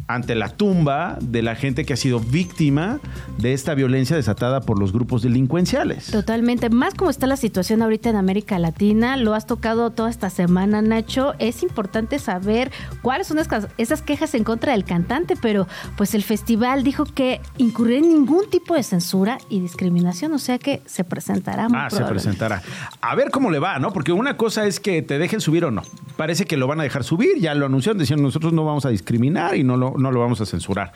[0.09, 2.99] ante la tumba de la gente que ha sido víctima
[3.37, 6.07] de esta violencia desatada por los grupos delincuenciales.
[6.07, 6.71] Totalmente.
[6.71, 10.81] Más como está la situación ahorita en América Latina, lo has tocado toda esta semana,
[10.81, 11.35] Nacho.
[11.37, 12.71] Es importante saber
[13.03, 13.37] cuáles son
[13.77, 18.49] esas quejas en contra del cantante, pero pues el festival dijo que incurre en ningún
[18.49, 21.67] tipo de censura y discriminación, o sea que se presentará.
[21.71, 22.63] ah, se presentará.
[22.99, 23.93] A ver cómo le va, ¿no?
[23.93, 25.83] Porque una cosa es que te dejen subir o no.
[26.17, 28.89] Parece que lo van a dejar subir, ya lo anunciaron, decían nosotros no vamos a
[28.89, 30.93] discriminar y no lo, no lo vamos a censurar.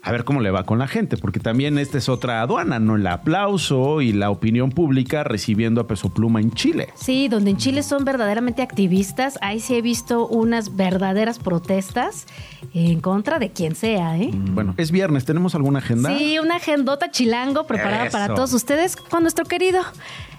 [0.00, 2.94] A ver cómo le va con la gente, porque también esta es otra aduana, ¿no?
[2.94, 6.88] El aplauso y la opinión pública recibiendo a Peso Pluma en Chile.
[6.94, 9.38] Sí, donde en Chile son verdaderamente activistas.
[9.42, 12.26] Ahí sí he visto unas verdaderas protestas
[12.74, 14.30] en contra de quien sea, ¿eh?
[14.32, 16.16] Mm, bueno, es viernes, ¿tenemos alguna agenda?
[16.16, 19.80] Sí, una agendota chilango preparada para todos ustedes con nuestro querido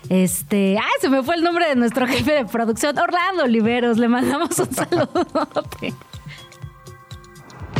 [0.07, 3.97] este, ay, se me fue el nombre de nuestro jefe de producción, Orlando Oliveros.
[3.97, 5.09] Le mandamos un saludo.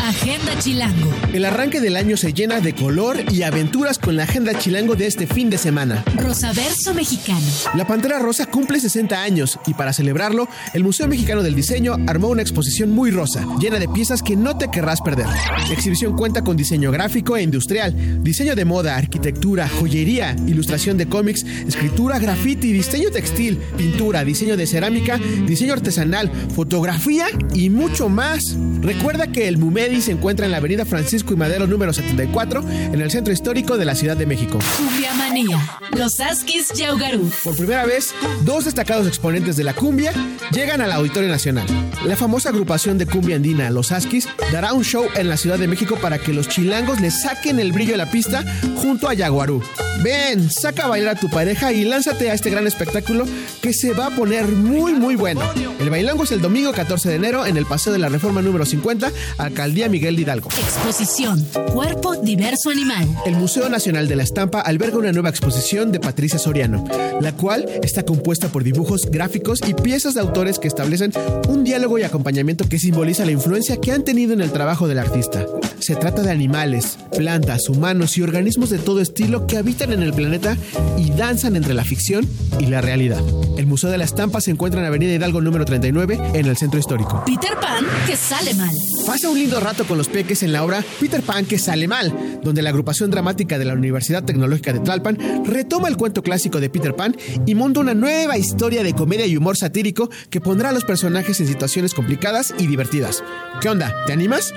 [0.02, 1.12] Agenda Chilango.
[1.34, 5.08] El arranque del año se llena de color y aventuras con la Agenda Chilango de
[5.08, 6.04] este fin de semana.
[6.16, 7.46] Rosaverso Mexicano.
[7.76, 12.30] La Pantera Rosa cumple 60 años y para celebrarlo, el Museo Mexicano del Diseño armó
[12.30, 15.28] una exposición muy rosa, llena de piezas que no te querrás perder.
[15.28, 21.08] La exhibición cuenta con diseño gráfico e industrial, diseño de moda, arquitectura, joyería, ilustración de
[21.08, 28.56] cómics, escritura, graffiti, diseño textil, pintura, diseño de cerámica, diseño artesanal, fotografía y mucho más.
[28.82, 33.02] Recuerda que el MUMED se encuentra en la avenida Francisco y Madero número 74, en
[33.02, 34.60] el centro histórico de la Ciudad de México.
[34.78, 35.58] Cumbia Manía,
[35.98, 37.30] Los Askis Yaugarú.
[37.44, 40.14] Por primera vez, dos destacados exponentes de la cumbia
[40.52, 41.68] llegan al Auditorio Nacional.
[42.06, 45.68] La famosa agrupación de cumbia andina, Los Askis, dará un show en la Ciudad de
[45.68, 48.44] México para que los chilangos le saquen el brillo de la pista
[48.76, 49.62] junto a Yaguarú.
[50.04, 53.26] Ven, saca a bailar a tu pareja y lánzate a este gran espectáculo
[53.62, 55.42] que se va a poner muy muy bueno.
[55.80, 58.66] El bailango es el domingo 14 de enero en el Paseo de la Reforma número
[58.66, 60.50] 50, Alcaldía Miguel Hidalgo.
[60.50, 63.08] Exposición Cuerpo Diverso Animal.
[63.26, 66.84] El Museo Nacional de la Estampa alberga una nueva exposición de Patricia Soriano,
[67.22, 71.14] la cual está compuesta por dibujos gráficos y piezas de autores que establecen
[71.48, 75.00] un diálogo y acompañamiento que simboliza la influencia que han tenido en el trabajo del
[75.00, 75.46] artista.
[75.80, 80.14] Se trata de animales, plantas, humanos y organismos de todo estilo que habitan en el
[80.14, 80.58] planeta
[80.98, 82.28] y danzan entre la ficción
[82.60, 83.22] y la realidad.
[83.58, 86.80] El Museo de la Estampa se encuentra en Avenida Hidalgo número 39 en el centro
[86.80, 87.24] histórico.
[87.26, 88.70] Peter Pan, que sale mal.
[89.06, 92.40] Pasa un lindo rato con los peques en la obra Peter Pan que sale mal,
[92.42, 96.72] donde la agrupación dramática de la Universidad Tecnológica de Tlalpan retoma el cuento clásico de
[96.72, 100.72] Peter Pan y monta una nueva historia de comedia y humor satírico que pondrá a
[100.72, 103.24] los personajes en situaciones complicadas y divertidas.
[103.62, 103.94] ¿Qué onda?
[104.08, 104.56] ¿Te animas?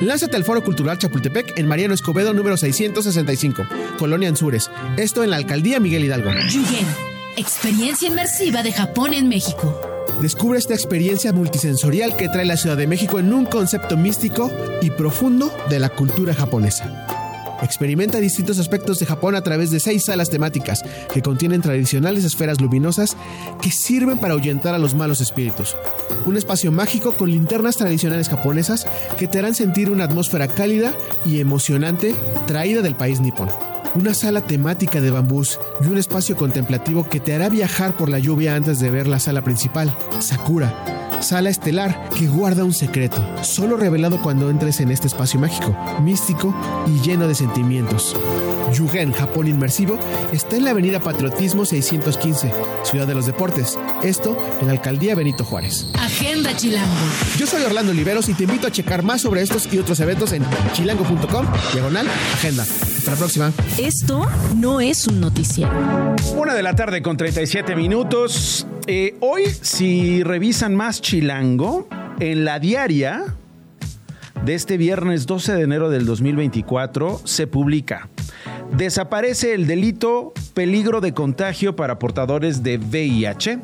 [0.00, 3.66] Lánzate al Foro Cultural Chapultepec en Mariano Escobedo número 665,
[3.98, 4.70] Colonia Anzures.
[4.96, 6.30] Esto en la Alcaldía Miguel Hidalgo.
[6.48, 6.86] Yugen,
[7.36, 9.93] experiencia inmersiva de Japón en México.
[10.20, 14.50] Descubre esta experiencia multisensorial que trae la Ciudad de México en un concepto místico
[14.80, 17.06] y profundo de la cultura japonesa.
[17.62, 22.60] Experimenta distintos aspectos de Japón a través de seis salas temáticas que contienen tradicionales esferas
[22.60, 23.16] luminosas
[23.60, 25.76] que sirven para ahuyentar a los malos espíritus.
[26.26, 28.86] Un espacio mágico con linternas tradicionales japonesas
[29.18, 32.14] que te harán sentir una atmósfera cálida y emocionante
[32.46, 33.48] traída del país nipón
[33.94, 38.18] una sala temática de bambús y un espacio contemplativo que te hará viajar por la
[38.18, 43.76] lluvia antes de ver la sala principal, Sakura, sala estelar que guarda un secreto, solo
[43.76, 46.54] revelado cuando entres en este espacio mágico, místico
[46.86, 48.16] y lleno de sentimientos.
[48.74, 49.98] Yugen, Japón Inmersivo,
[50.32, 53.78] está en la avenida Patriotismo 615, Ciudad de los Deportes.
[54.02, 55.86] Esto en la alcaldía Benito Juárez.
[55.94, 56.92] Agenda Chilango.
[57.38, 60.32] Yo soy Orlando Oliveros y te invito a checar más sobre estos y otros eventos
[60.32, 62.62] en chilango.com, diagonal, agenda.
[62.64, 63.52] Hasta la próxima.
[63.78, 65.72] Esto no es un noticiero.
[66.36, 68.66] Una de la tarde con 37 minutos.
[68.86, 71.88] Eh, hoy, si revisan más Chilango,
[72.20, 73.24] en la diaria
[74.44, 78.08] de este viernes 12 de enero del 2024 se publica.
[78.76, 83.60] Desaparece el delito peligro de contagio para portadores de VIH.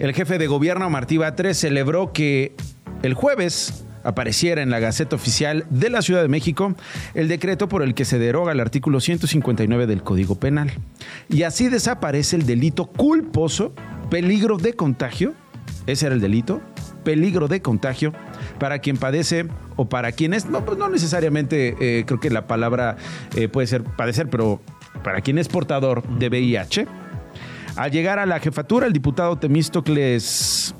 [0.00, 2.56] El jefe de gobierno Martí Batres celebró que
[3.04, 6.74] el jueves apareciera en la Gaceta Oficial de la Ciudad de México
[7.14, 10.72] el decreto por el que se deroga el artículo 159 del Código Penal.
[11.28, 13.72] Y así desaparece el delito culposo,
[14.10, 15.34] peligro de contagio,
[15.86, 16.60] ese era el delito,
[17.04, 18.12] peligro de contagio
[18.58, 19.46] para quien padece
[19.76, 22.96] o para quienes, no, pues no necesariamente eh, creo que la palabra
[23.36, 24.60] eh, puede ser padecer, pero
[25.02, 26.86] para quien es portador de VIH.
[27.76, 30.74] Al llegar a la jefatura, el diputado Temístocles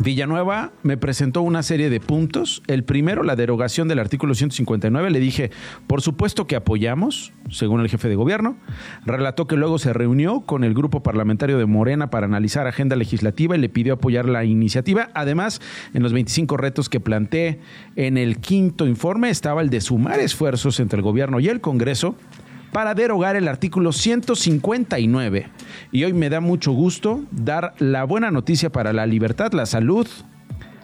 [0.00, 2.62] Villanueva me presentó una serie de puntos.
[2.68, 5.10] El primero, la derogación del artículo 159.
[5.10, 5.50] Le dije,
[5.86, 8.56] por supuesto que apoyamos, según el jefe de gobierno.
[9.04, 13.56] Relató que luego se reunió con el grupo parlamentario de Morena para analizar agenda legislativa
[13.56, 15.10] y le pidió apoyar la iniciativa.
[15.14, 15.60] Además,
[15.94, 17.60] en los 25 retos que planteé
[17.96, 22.14] en el quinto informe estaba el de sumar esfuerzos entre el gobierno y el Congreso
[22.72, 25.48] para derogar el artículo 159.
[25.92, 30.06] Y hoy me da mucho gusto dar la buena noticia para la libertad, la salud,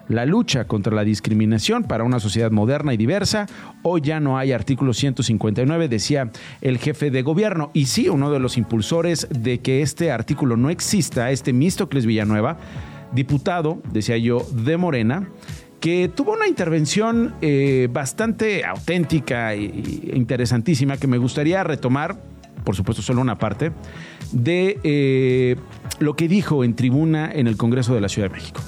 [0.09, 3.47] la lucha contra la discriminación para una sociedad moderna y diversa.
[3.83, 6.31] Hoy ya no hay artículo 159, decía
[6.61, 7.71] el jefe de gobierno.
[7.73, 12.59] Y sí, uno de los impulsores de que este artículo no exista, este Místocles Villanueva,
[13.13, 15.29] diputado, decía yo, de Morena,
[15.85, 19.65] que tuvo una intervención eh, bastante auténtica e
[20.15, 22.17] interesantísima que me gustaría retomar,
[22.65, 23.71] por supuesto solo una parte,
[24.33, 25.57] de eh,
[25.99, 28.63] lo que dijo en tribuna en el Congreso de la Ciudad de México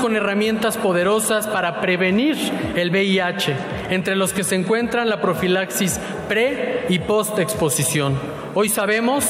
[0.00, 2.36] con herramientas poderosas para prevenir
[2.76, 3.56] el VIH,
[3.90, 8.16] entre los que se encuentran la profilaxis pre y post exposición.
[8.54, 9.24] Hoy sabemos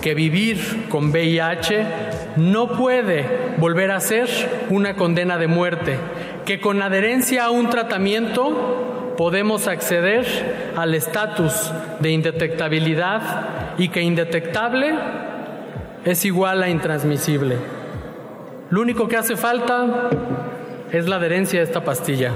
[0.00, 1.86] que vivir con VIH
[2.36, 3.24] no puede
[3.58, 4.28] volver a ser
[4.70, 5.96] una condena de muerte,
[6.44, 10.26] que con adherencia a un tratamiento podemos acceder
[10.76, 14.94] al estatus de indetectabilidad y que indetectable
[16.04, 17.56] es igual a intransmisible.
[18.70, 20.08] Lo único que hace falta
[20.92, 22.32] es la adherencia a esta pastilla.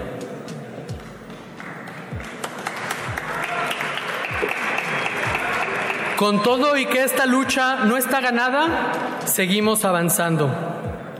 [6.16, 8.92] Con todo y que esta lucha no está ganada,
[9.24, 10.48] seguimos avanzando.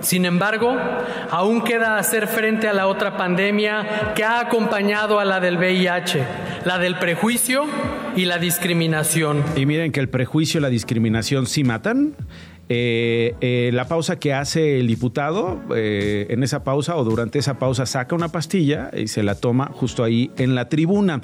[0.01, 0.77] Sin embargo,
[1.31, 6.25] aún queda hacer frente a la otra pandemia que ha acompañado a la del VIH,
[6.65, 7.65] la del prejuicio
[8.15, 9.43] y la discriminación.
[9.57, 12.15] Y miren que el prejuicio y la discriminación sí matan.
[12.69, 17.59] Eh, eh, la pausa que hace el diputado, eh, en esa pausa o durante esa
[17.59, 21.21] pausa saca una pastilla y se la toma justo ahí en la tribuna.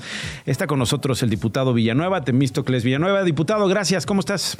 [0.46, 3.24] Está con nosotros el diputado Villanueva, Temístocles Villanueva.
[3.24, 4.56] Diputado, gracias, ¿cómo estás?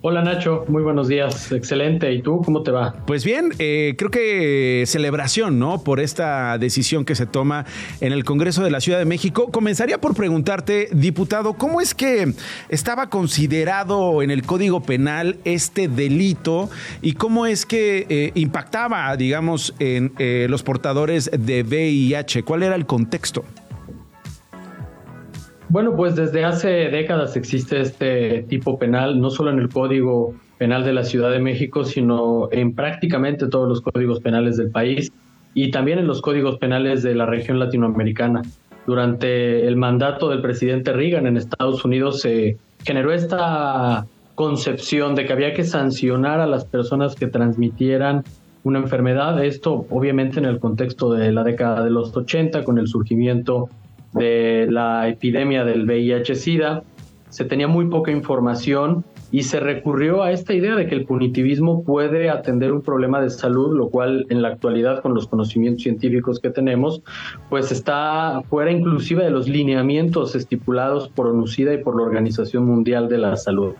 [0.00, 2.12] Hola Nacho, muy buenos días, excelente.
[2.12, 2.94] ¿Y tú cómo te va?
[3.04, 5.82] Pues bien, eh, creo que celebración, ¿no?
[5.82, 7.66] Por esta decisión que se toma
[8.00, 9.50] en el Congreso de la Ciudad de México.
[9.50, 12.32] Comenzaría por preguntarte, diputado, ¿cómo es que
[12.68, 16.70] estaba considerado en el Código Penal este delito
[17.02, 22.44] y cómo es que eh, impactaba, digamos, en eh, los portadores de VIH?
[22.44, 23.44] ¿Cuál era el contexto?
[25.70, 30.82] Bueno, pues desde hace décadas existe este tipo penal, no solo en el Código Penal
[30.82, 35.12] de la Ciudad de México, sino en prácticamente todos los códigos penales del país
[35.52, 38.42] y también en los códigos penales de la región latinoamericana.
[38.86, 45.34] Durante el mandato del presidente Reagan en Estados Unidos se generó esta concepción de que
[45.34, 48.24] había que sancionar a las personas que transmitieran
[48.64, 49.44] una enfermedad.
[49.44, 53.68] Esto obviamente en el contexto de la década de los 80 con el surgimiento
[54.12, 56.82] de la epidemia del VIH-Sida,
[57.28, 61.84] se tenía muy poca información y se recurrió a esta idea de que el punitivismo
[61.84, 66.40] puede atender un problema de salud, lo cual en la actualidad con los conocimientos científicos
[66.40, 67.02] que tenemos,
[67.50, 73.08] pues está fuera inclusive de los lineamientos estipulados por ONUCIDA y por la Organización Mundial
[73.08, 73.74] de la Salud.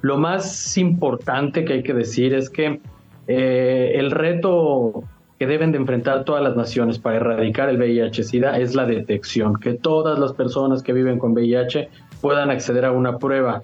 [0.00, 2.80] Lo más importante que hay que decir es que
[3.28, 5.02] eh, el reto
[5.38, 9.74] que deben de enfrentar todas las naciones para erradicar el VIH-Sida es la detección, que
[9.74, 11.88] todas las personas que viven con VIH
[12.20, 13.62] puedan acceder a una prueba.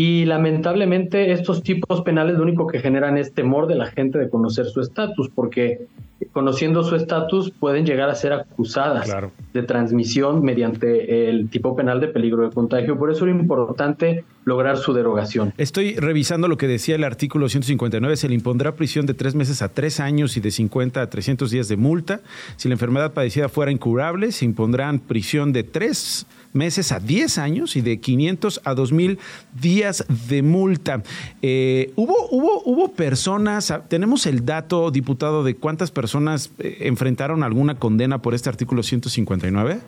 [0.00, 4.30] Y lamentablemente estos tipos penales lo único que generan es temor de la gente de
[4.30, 5.88] conocer su estatus, porque
[6.30, 9.12] conociendo su estatus pueden llegar a ser acusadas
[9.52, 12.96] de transmisión mediante el tipo penal de peligro de contagio.
[12.96, 15.52] Por eso es importante lograr su derogación.
[15.58, 18.16] Estoy revisando lo que decía el artículo 159.
[18.16, 21.50] Se le impondrá prisión de tres meses a tres años y de 50 a 300
[21.50, 22.20] días de multa.
[22.54, 26.24] Si la enfermedad padecida fuera incurable, se impondrán prisión de tres
[26.58, 29.18] meses a 10 años y de 500 a 2000
[29.58, 31.02] días de multa.
[31.40, 37.76] Eh, ¿hubo, hubo, ¿Hubo personas, tenemos el dato, diputado, de cuántas personas eh, enfrentaron alguna
[37.76, 39.80] condena por este artículo 159?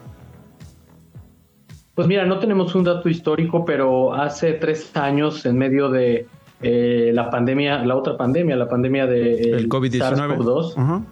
[1.95, 6.27] Pues mira, no tenemos un dato histórico, pero hace tres años, en medio de
[6.63, 11.05] eh, la pandemia, la otra pandemia, la pandemia de el COVID-19.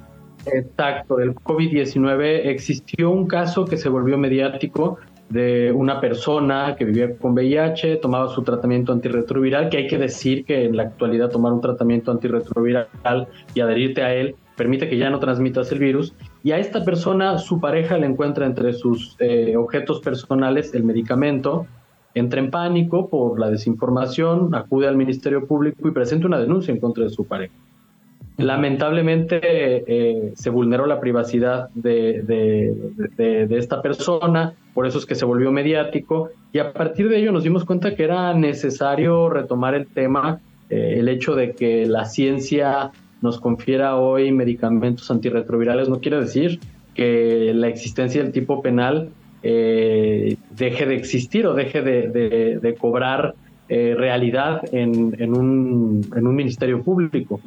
[0.46, 4.98] Exacto, del COVID-19 existió un caso que se volvió mediático
[5.30, 10.44] de una persona que vivía con VIH, tomaba su tratamiento antirretroviral, que hay que decir
[10.44, 12.88] que en la actualidad tomar un tratamiento antirretroviral
[13.54, 16.14] y adherirte a él permite que ya no transmitas el virus.
[16.42, 21.66] Y a esta persona su pareja le encuentra entre sus eh, objetos personales el medicamento
[22.14, 26.80] entra en pánico por la desinformación, acude al Ministerio Público y presenta una denuncia en
[26.80, 27.54] contra de su pareja.
[28.38, 35.24] Lamentablemente eh, se vulneró la privacidad de, de, esta persona, por eso es que se
[35.24, 39.88] volvió mediático y a partir de ello nos dimos cuenta que era necesario retomar el
[39.88, 40.38] tema,
[40.70, 45.88] eh, el hecho de que la ciencia nos confiera hoy medicamentos antirretrovirales.
[45.88, 46.60] No quiere decir
[46.94, 49.10] que la existencia del tipo penal
[49.42, 53.34] eh, deje de existir o deje de, cobrar
[53.70, 57.38] eh, realidad en, un, ministerio público.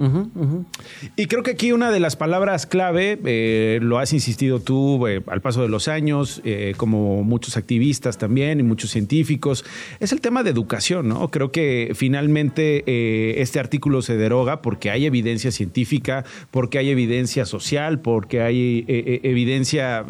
[1.16, 5.24] Y creo que aquí una de las palabras clave, eh, lo has insistido tú eh,
[5.26, 6.44] al paso de los años,
[6.78, 9.66] como muchos activistas también y muchos científicos,
[10.00, 11.30] es el tema de educación, ¿no?
[11.30, 18.00] Creo que finalmente este artículo se deroga porque hay evidencia científica, porque hay evidencia social,
[18.00, 20.06] porque hay evidencia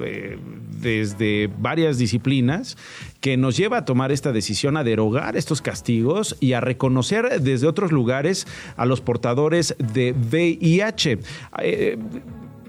[0.82, 2.76] desde varias disciplinas
[3.22, 7.68] que nos lleva a tomar esta decisión, a derogar estos castigos y a reconocer desde
[7.68, 11.20] otros lugares a los portadores de VIH.
[11.60, 11.98] Eh,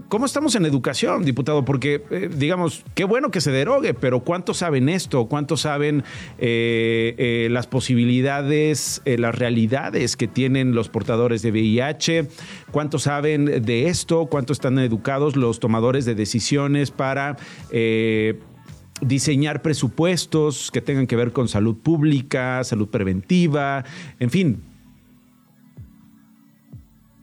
[0.09, 1.65] ¿Cómo estamos en educación, diputado?
[1.65, 5.25] Porque, eh, digamos, qué bueno que se derogue, pero ¿cuántos saben esto?
[5.25, 6.05] ¿Cuántos saben
[6.37, 12.29] eh, las posibilidades, las realidades que tienen los portadores de VIH?
[12.71, 14.27] ¿Cuántos saben de esto?
[14.27, 17.39] ¿Cuántos están educados los tomadores de decisiones para
[19.03, 23.85] diseñar presupuestos que tengan que ver con salud pública, salud preventiva,
[24.19, 24.63] en fin.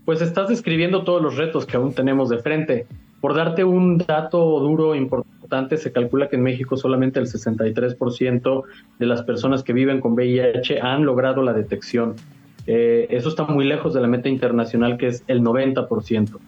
[0.06, 2.88] Pues estás describiendo todos los retos que aún tenemos de frente.
[3.22, 8.64] Por darte un dato duro importante, se calcula que en México solamente el 63%
[8.98, 12.16] de las personas que viven con VIH han logrado la detección.
[12.66, 16.40] Eh, eso está muy lejos de la meta internacional que es el 90%.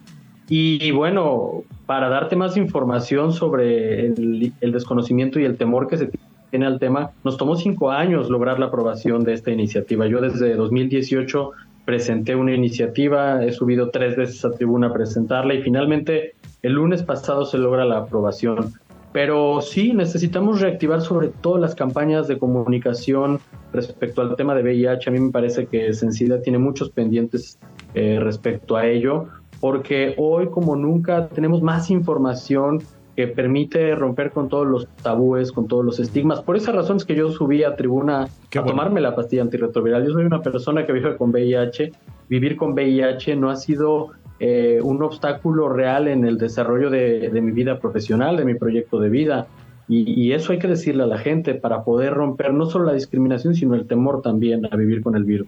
[0.54, 6.10] Y bueno, para darte más información sobre el, desconocimiento y el temor que se
[6.50, 10.06] tiene al tema, nos tomó cinco años lograr la aprobación de esta iniciativa.
[10.06, 11.52] Yo desde 2018
[11.86, 17.02] presenté una iniciativa, he subido tres veces a tribuna a presentarla y finalmente el lunes
[17.02, 18.74] pasado se logra la aprobación.
[19.14, 23.40] Pero sí, necesitamos reactivar sobre todo las campañas de comunicación
[23.72, 25.08] respecto al tema de VIH.
[25.08, 27.58] A mí me parece que Sencida tiene muchos pendientes
[27.94, 29.28] eh, respecto a ello
[29.62, 32.82] porque hoy como nunca tenemos más información
[33.14, 36.40] que permite romper con todos los tabúes, con todos los estigmas.
[36.40, 40.04] Por esa razón es que yo subí a tribuna a tomarme la pastilla antirretroviral.
[40.04, 41.92] Yo soy una persona que vive con VIH.
[42.28, 44.08] Vivir con VIH no ha sido
[44.40, 49.10] eh, un obstáculo real en el desarrollo de, mi vida profesional, de mi proyecto de
[49.10, 49.46] vida.
[49.86, 53.54] y, eso hay que decirle a la gente para poder romper no solo la discriminación,
[53.54, 55.46] sino el temor también a vivir con el virus.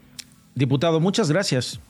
[0.55, 1.81] Diputado, muchas gracias.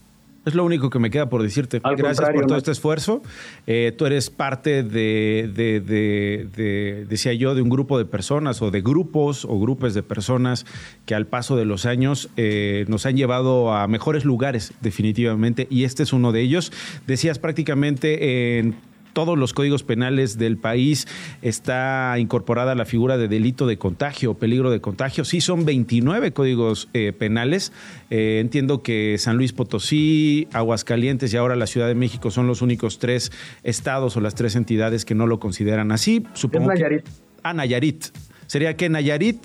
[0.45, 1.81] Es lo único que me queda por decirte.
[1.97, 3.23] Gracias por todo este esfuerzo.
[3.67, 8.83] Eh, tú eres parte de, de, decía yo, de un grupo de personas o de
[8.83, 10.67] grupos o grupos de personas
[11.07, 15.85] que al paso de los años eh, nos han llevado a mejores lugares, definitivamente, y
[15.85, 16.73] este es uno de ellos.
[17.07, 18.77] Decías prácticamente en
[19.15, 21.09] todos los códigos penales del país
[21.41, 25.25] está incorporada la figura de delito de contagio, peligro de contagio.
[25.25, 27.73] Sí, son 29 códigos eh, penales.
[28.11, 32.61] Eh, entiendo que San Luis Potosí, Aguascalientes y ahora la Ciudad de México son los
[32.61, 36.27] únicos tres estados o las tres entidades que no lo consideran así.
[36.35, 37.07] Supongo es Nayarit.
[37.43, 38.07] ah, Nayarit.
[38.47, 39.39] ¿Sería que Nayarit?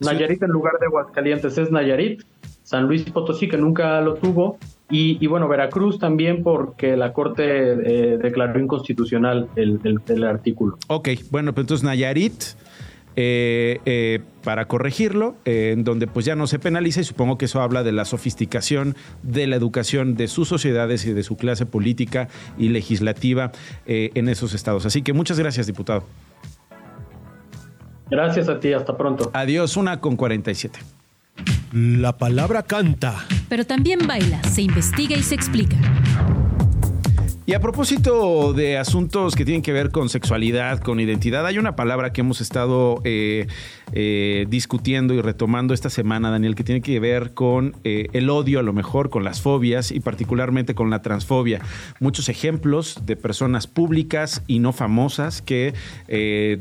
[0.00, 2.22] Nayarit en lugar de Aguascalientes es Nayarit.
[2.64, 4.58] San Luis Potosí, que nunca lo tuvo,
[4.88, 10.78] y, bueno, Veracruz también porque la Corte eh, declaró inconstitucional el, artículo.
[10.86, 12.44] Ok, bueno, pues entonces Nayarit,
[13.16, 17.62] eh, eh, para corregirlo, en donde pues ya no se penaliza y supongo que eso
[17.62, 22.28] habla de la sofisticación de la educación de sus sociedades y de su clase política
[22.56, 23.50] y legislativa
[23.86, 24.86] en esos estados.
[24.86, 26.04] Así que muchas gracias, diputado.
[28.08, 29.32] Gracias a ti, hasta pronto.
[29.32, 30.78] Adiós, una con 47.
[31.72, 33.26] La palabra canta.
[33.48, 35.76] Pero también baila, se investiga y se explica.
[37.48, 41.76] Y a propósito de asuntos que tienen que ver con sexualidad, con identidad, hay una
[41.76, 43.46] palabra que hemos estado eh,
[43.92, 48.58] eh, discutiendo y retomando esta semana, Daniel, que tiene que ver con eh, el odio,
[48.58, 51.60] a lo mejor, con las fobias y particularmente con la transfobia.
[52.00, 55.72] Muchos ejemplos de personas públicas y no famosas que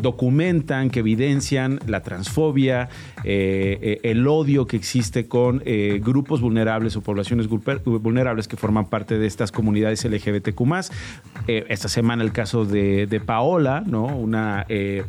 [0.03, 2.89] documentan, que evidencian la transfobia,
[3.23, 5.63] el odio que existe con
[6.01, 10.74] grupos vulnerables o poblaciones vulnerables que forman parte de estas comunidades LGBTQ
[11.47, 14.05] eh, esta semana el caso de, Paola, ¿no?
[14.05, 14.65] Una.
[14.69, 15.03] Eh,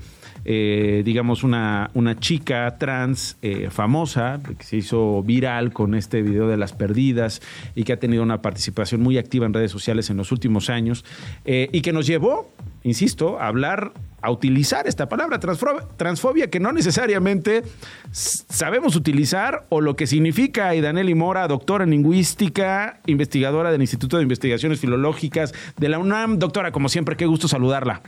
[0.48, 3.36] eh, digamos, una, una chica trans
[3.70, 7.42] famosa que se hizo viral con este video de las perdidas
[7.74, 11.04] y que ha tenido una participación muy activa en redes sociales en los últimos años
[11.44, 12.48] y que nos llevó
[12.86, 17.64] insisto, a hablar, a utilizar esta palabra, transfobia, que no necesariamente
[18.12, 20.74] sabemos utilizar o lo que significa.
[20.74, 26.38] Y Daniel Mora, doctora en lingüística, investigadora del Instituto de Investigaciones Filológicas de la UNAM.
[26.38, 28.02] Doctora, como siempre, qué gusto saludarla.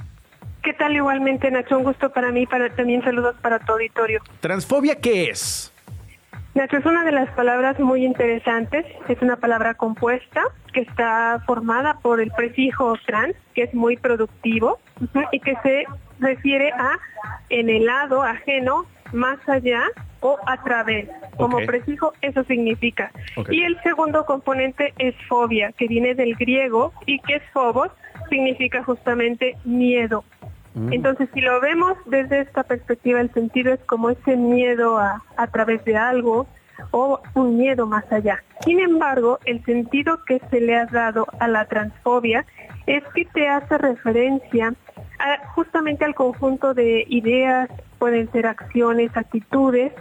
[0.63, 1.79] ¿Qué tal igualmente, Nacho?
[1.79, 4.21] Un gusto para mí, para también saludos para tu auditorio.
[4.41, 5.73] ¿Transfobia qué es?
[6.59, 8.85] Nacho, es una de las palabras muy interesantes.
[9.09, 10.43] Es una palabra compuesta
[10.73, 14.81] que está formada por el prefijo trans, que es muy productivo
[15.31, 15.85] y que se
[16.19, 16.99] refiere a
[17.49, 19.85] en el lado ajeno, más allá
[20.19, 21.09] o a través.
[21.37, 23.13] Como prefijo, eso significa.
[23.51, 27.93] Y el segundo componente es fobia, que viene del griego y que es phobos,
[28.31, 30.25] significa justamente miedo.
[30.79, 30.93] Mm.
[30.93, 35.47] Entonces, si lo vemos desde esta perspectiva, el sentido es como ese miedo a, a
[35.49, 36.47] través de algo
[36.93, 38.43] o un miedo más allá.
[38.61, 42.47] Sin embargo, el sentido que se le ha dado a la transfobia
[42.87, 44.75] es que te hace referencia
[45.55, 47.69] justamente al conjunto de ideas,
[47.99, 49.93] pueden ser acciones, actitudes,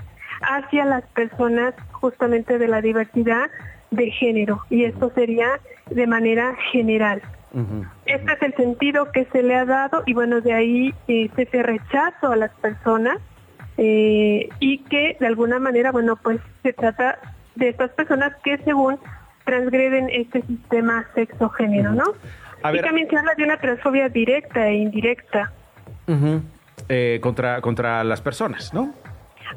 [0.42, 3.50] hacia las personas justamente de la diversidad
[3.92, 4.62] de género.
[4.70, 5.60] Y esto sería
[5.90, 7.22] de manera general.
[8.06, 11.64] Este es el sentido que se le ha dado y bueno, de ahí eh, ese
[11.64, 13.20] rechazo a las personas
[13.78, 17.20] eh, y que de alguna manera, bueno, pues se trata
[17.56, 19.00] de estas personas que según
[19.46, 22.04] transgreden este sistema sexo-género, ¿no?
[22.74, 25.54] y también se habla de una transfobia directa e indirecta.
[26.90, 28.94] Eh, contra, contra las personas, ¿no?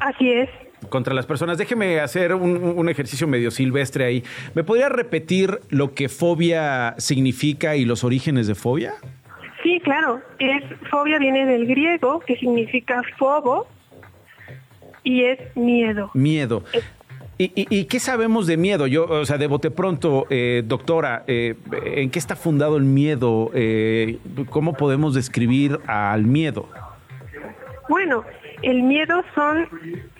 [0.00, 0.48] Así es
[0.88, 1.58] contra las personas.
[1.58, 4.24] Déjeme hacer un, ejercicio medio silvestre ahí.
[4.54, 8.94] ¿Me podría repetir lo que fobia significa y los orígenes de fobia?
[9.62, 10.20] Sí, claro.
[10.38, 13.66] Es fobia viene del griego, que significa fobo,
[15.04, 16.10] y es miedo.
[16.14, 16.64] Miedo.
[17.42, 18.86] ¿Y, qué sabemos de miedo?
[18.86, 21.54] Yo, o sea, de bote pronto, eh, doctora, eh,
[21.86, 23.50] ¿en qué está fundado el miedo?
[23.54, 24.18] Eh,
[24.50, 26.68] ¿Cómo podemos describir al miedo?
[27.88, 28.24] Bueno,
[28.62, 29.68] el miedo son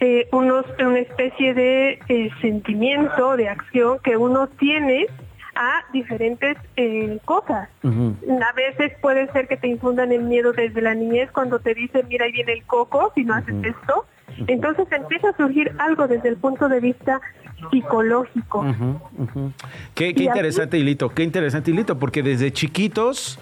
[0.00, 5.06] eh, unos, una especie de eh, sentimiento, de acción que uno tiene
[5.54, 7.68] a diferentes eh, cosas.
[7.82, 12.06] A veces puede ser que te infundan el miedo desde la niñez cuando te dicen,
[12.08, 14.06] mira, ahí viene el coco si no haces esto.
[14.46, 17.20] Entonces empieza a surgir algo desde el punto de vista
[17.70, 18.64] psicológico.
[19.94, 23.38] Qué, interesante, Hilito, qué interesante, Hilito, porque desde chiquitos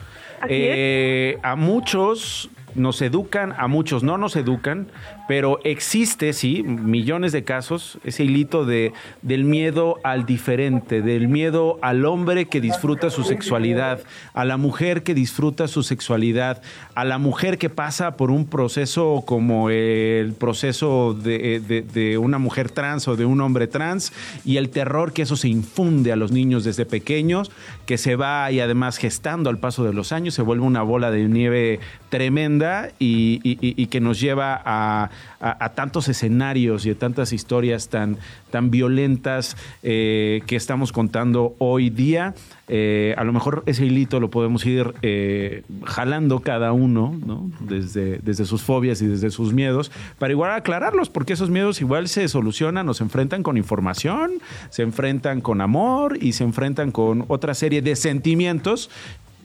[1.43, 4.89] a muchos nos educan, a muchos no nos educan,
[5.29, 11.79] pero existe, sí, millones de casos, ese hilito de, del miedo al diferente, del miedo
[11.83, 14.01] al hombre que disfruta su sexualidad,
[14.33, 16.63] a la mujer que disfruta su sexualidad,
[16.95, 22.71] a la mujer que pasa por un proceso como el proceso de, de una mujer
[22.71, 24.15] trans o de un hombre trans
[24.47, 27.51] y el terror que eso se infunde a los niños desde pequeños,
[27.85, 31.11] que se va y además gestando al paso de los años, se vuelve una bola
[31.11, 35.11] de nieve tremenda y, y que nos lleva a
[35.41, 38.17] a, tantos escenarios y a tantas historias tan,
[38.51, 42.35] tan violentas eh, que estamos contando hoy día.
[42.67, 47.51] Eh, a lo mejor ese hilito lo podemos ir eh, jalando cada uno, ¿no?
[47.61, 52.09] Desde, desde sus fobias y desde sus miedos, para igual aclararlos, porque esos miedos igual
[52.09, 54.33] se solucionan o se enfrentan con información,
[54.71, 58.91] se enfrentan con amor y se enfrentan con otra serie de sentimientos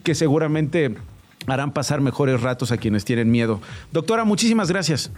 [0.04, 0.96] que seguramente
[1.48, 3.60] harán pasar mejores ratos a quienes tienen miedo.
[3.92, 5.12] Doctora, muchísimas gracias.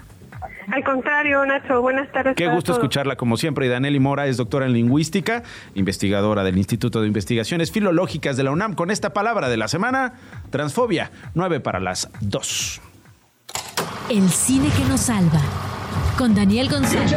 [0.71, 2.35] Al contrario, Nacho, buenas tardes.
[2.35, 3.65] Qué gusto escucharla como siempre.
[3.65, 5.43] Y Daneli Mora es doctora en lingüística,
[5.75, 8.73] investigadora del Instituto de Investigaciones Filológicas de la UNAM.
[8.73, 10.13] Con esta palabra de la semana,
[10.49, 12.81] transfobia, nueve para las dos.
[14.09, 15.41] El cine que nos salva.
[16.17, 17.13] Con Daniel González.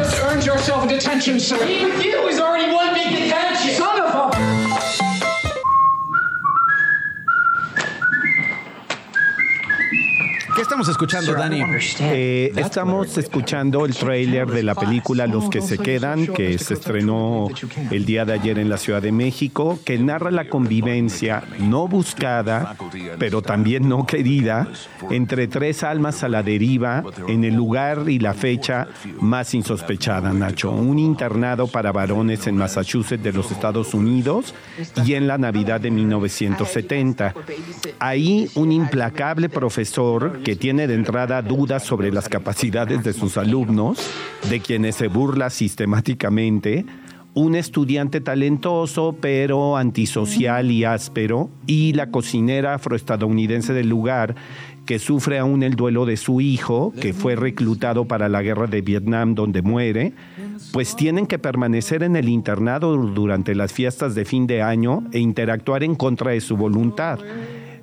[10.59, 11.63] ¿Qué estamos escuchando, Dani?
[12.01, 17.47] Eh, estamos escuchando el tráiler de la película Los que se quedan, que se estrenó
[17.91, 22.75] el día de ayer en la Ciudad de México, que narra la convivencia no buscada,
[23.17, 24.67] pero también no querida,
[25.09, 28.89] entre tres almas a la deriva en el lugar y la fecha
[29.21, 30.71] más insospechada, Nacho.
[30.71, 34.53] Un internado para varones en Massachusetts de los Estados Unidos
[35.05, 37.33] y en la Navidad de 1970.
[37.99, 43.99] Ahí un implacable profesor que tiene de entrada dudas sobre las capacidades de sus alumnos,
[44.49, 46.85] de quienes se burla sistemáticamente,
[47.33, 54.35] un estudiante talentoso pero antisocial y áspero, y la cocinera afroestadounidense del lugar
[54.85, 58.81] que sufre aún el duelo de su hijo, que fue reclutado para la guerra de
[58.81, 60.13] Vietnam donde muere,
[60.73, 65.19] pues tienen que permanecer en el internado durante las fiestas de fin de año e
[65.19, 67.19] interactuar en contra de su voluntad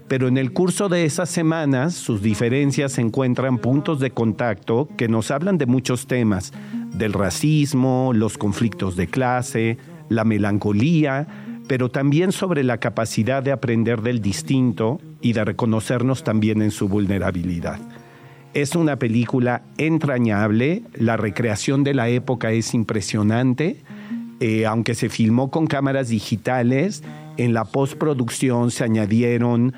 [0.08, 5.30] pero en el curso de esas semanas sus diferencias encuentran puntos de contacto que nos
[5.30, 6.52] hablan de muchos temas,
[6.92, 9.78] del racismo, los conflictos de clase,
[10.08, 11.26] la melancolía,
[11.66, 16.88] pero también sobre la capacidad de aprender del distinto y de reconocernos también en su
[16.88, 17.80] vulnerabilidad.
[18.54, 23.82] Es una película entrañable, la recreación de la época es impresionante,
[24.38, 27.02] eh, aunque se filmó con cámaras digitales,
[27.36, 29.74] en la postproducción se añadieron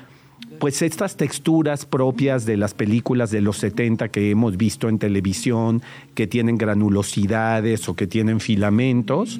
[0.59, 5.81] pues estas texturas propias de las películas de los 70 que hemos visto en televisión,
[6.13, 9.39] que tienen granulosidades o que tienen filamentos.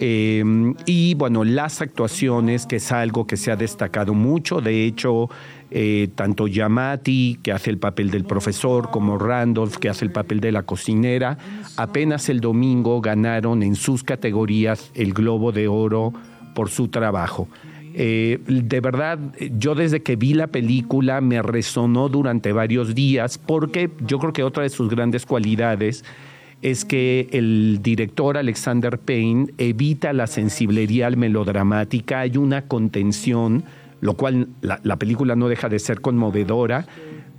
[0.00, 4.60] Em, y bueno, las actuaciones, que es algo que se ha destacado mucho.
[4.60, 5.28] De hecho,
[5.70, 10.40] eh, tanto Yamati, que hace el papel del profesor, como Randolph, que hace el papel
[10.40, 11.38] de la cocinera,
[11.76, 16.12] apenas el domingo ganaron en sus categorías el Globo de Oro
[16.54, 17.48] por su trabajo.
[17.96, 19.20] Eh, de verdad,
[19.56, 24.42] yo desde que vi la película me resonó durante varios días porque yo creo que
[24.42, 26.04] otra de sus grandes cualidades
[26.60, 33.62] es que el director Alexander Payne evita la sensibilidad melodramática, hay una contención,
[34.00, 36.86] lo cual la, película no deja de ser conmovedora,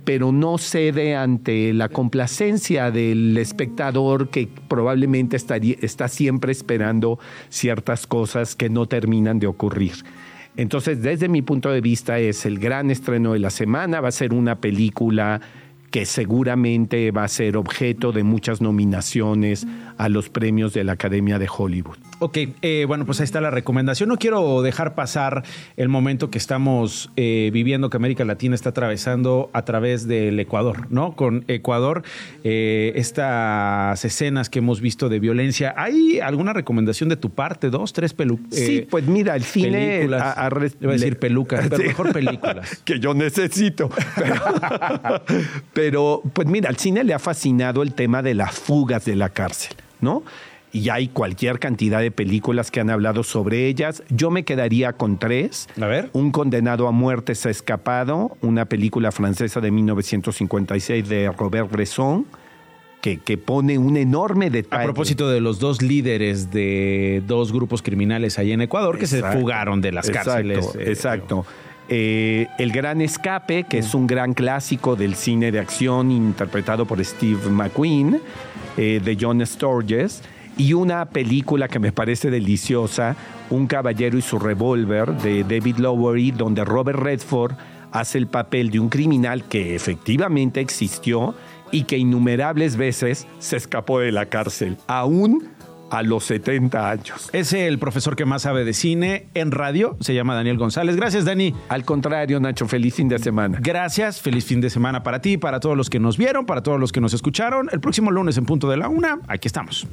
[0.04, 7.18] pero no cede ante la complacencia del espectador que probablemente está siempre esperando
[7.50, 10.04] ciertas cosas que no terminan de ocurrir.
[10.56, 14.12] Entonces, desde mi punto de vista, es el gran estreno de la semana, va a
[14.12, 15.40] ser una película
[15.90, 19.66] que seguramente va a ser objeto de muchas nominaciones
[19.98, 21.96] a los premios de la Academia de Hollywood.
[22.18, 24.08] Ok, eh, bueno, pues ahí está la recomendación.
[24.08, 25.42] No quiero dejar pasar
[25.76, 30.86] el momento que estamos eh, viviendo, que América Latina está atravesando a través del Ecuador,
[30.90, 31.14] ¿no?
[31.14, 32.04] Con Ecuador,
[32.42, 35.74] eh, estas escenas que hemos visto de violencia.
[35.76, 37.68] ¿Hay alguna recomendación de tu parte?
[37.68, 38.46] ¿Dos, tres pelucas?
[38.50, 39.96] sí, pues mira, el cine...
[39.96, 42.80] Películas, a, a, decir pelucas, pero mejor películas.
[42.84, 43.90] que yo necesito.
[44.14, 44.34] pero,
[46.32, 49.76] pues mira, al cine le ha fascinado el tema de las fugas de la cárcel,
[50.00, 50.22] ¿no?
[50.76, 54.02] y hay cualquier cantidad de películas que han hablado sobre ellas.
[54.10, 55.68] Yo me quedaría con tres.
[55.80, 56.10] A ver.
[56.12, 62.26] Un condenado a muerte se ha escapado, una película francesa de 1956 de Robert Bresson.
[63.00, 64.82] Que, que, pone un enorme detalle.
[64.82, 69.22] A propósito de los dos líderes de dos grupos criminales ahí en Ecuador que se
[69.22, 70.74] fugaron de las cárceles.
[70.74, 71.46] Eh, exacto.
[71.88, 77.04] Eh, el Gran Escape, que es un gran clásico del cine de acción interpretado por
[77.04, 78.20] Steve McQueen,
[78.76, 80.22] eh, de John Sturges
[80.58, 83.14] y una película que me parece deliciosa,
[83.48, 87.52] Un caballero y su revólver, de David Lowery, donde Robert Redford
[87.92, 91.34] hace el papel de un criminal que efectivamente existió
[91.70, 95.48] y que innumerables veces se escapó de la cárcel, aún
[95.90, 97.30] a los 70 años.
[97.32, 100.96] Es el profesor que más sabe de cine en radio, se llama Daniel González.
[100.96, 101.54] Gracias, Dani.
[101.68, 103.58] Al contrario, Nacho, feliz fin de semana.
[103.60, 106.80] Gracias, feliz fin de semana para ti, para todos los que nos vieron, para todos
[106.80, 107.68] los que nos escucharon.
[107.72, 109.86] El próximo lunes en punto de la una, aquí estamos.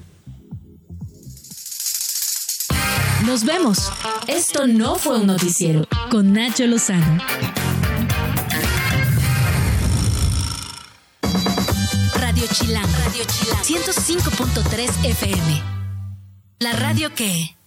[3.26, 3.92] Nos vemos.
[4.28, 7.20] Esto no fue un noticiero con Nacho Lozano.
[12.20, 15.73] Radio Chilán, Radio Chilán, 105.3 FM.
[16.64, 17.58] La radio que...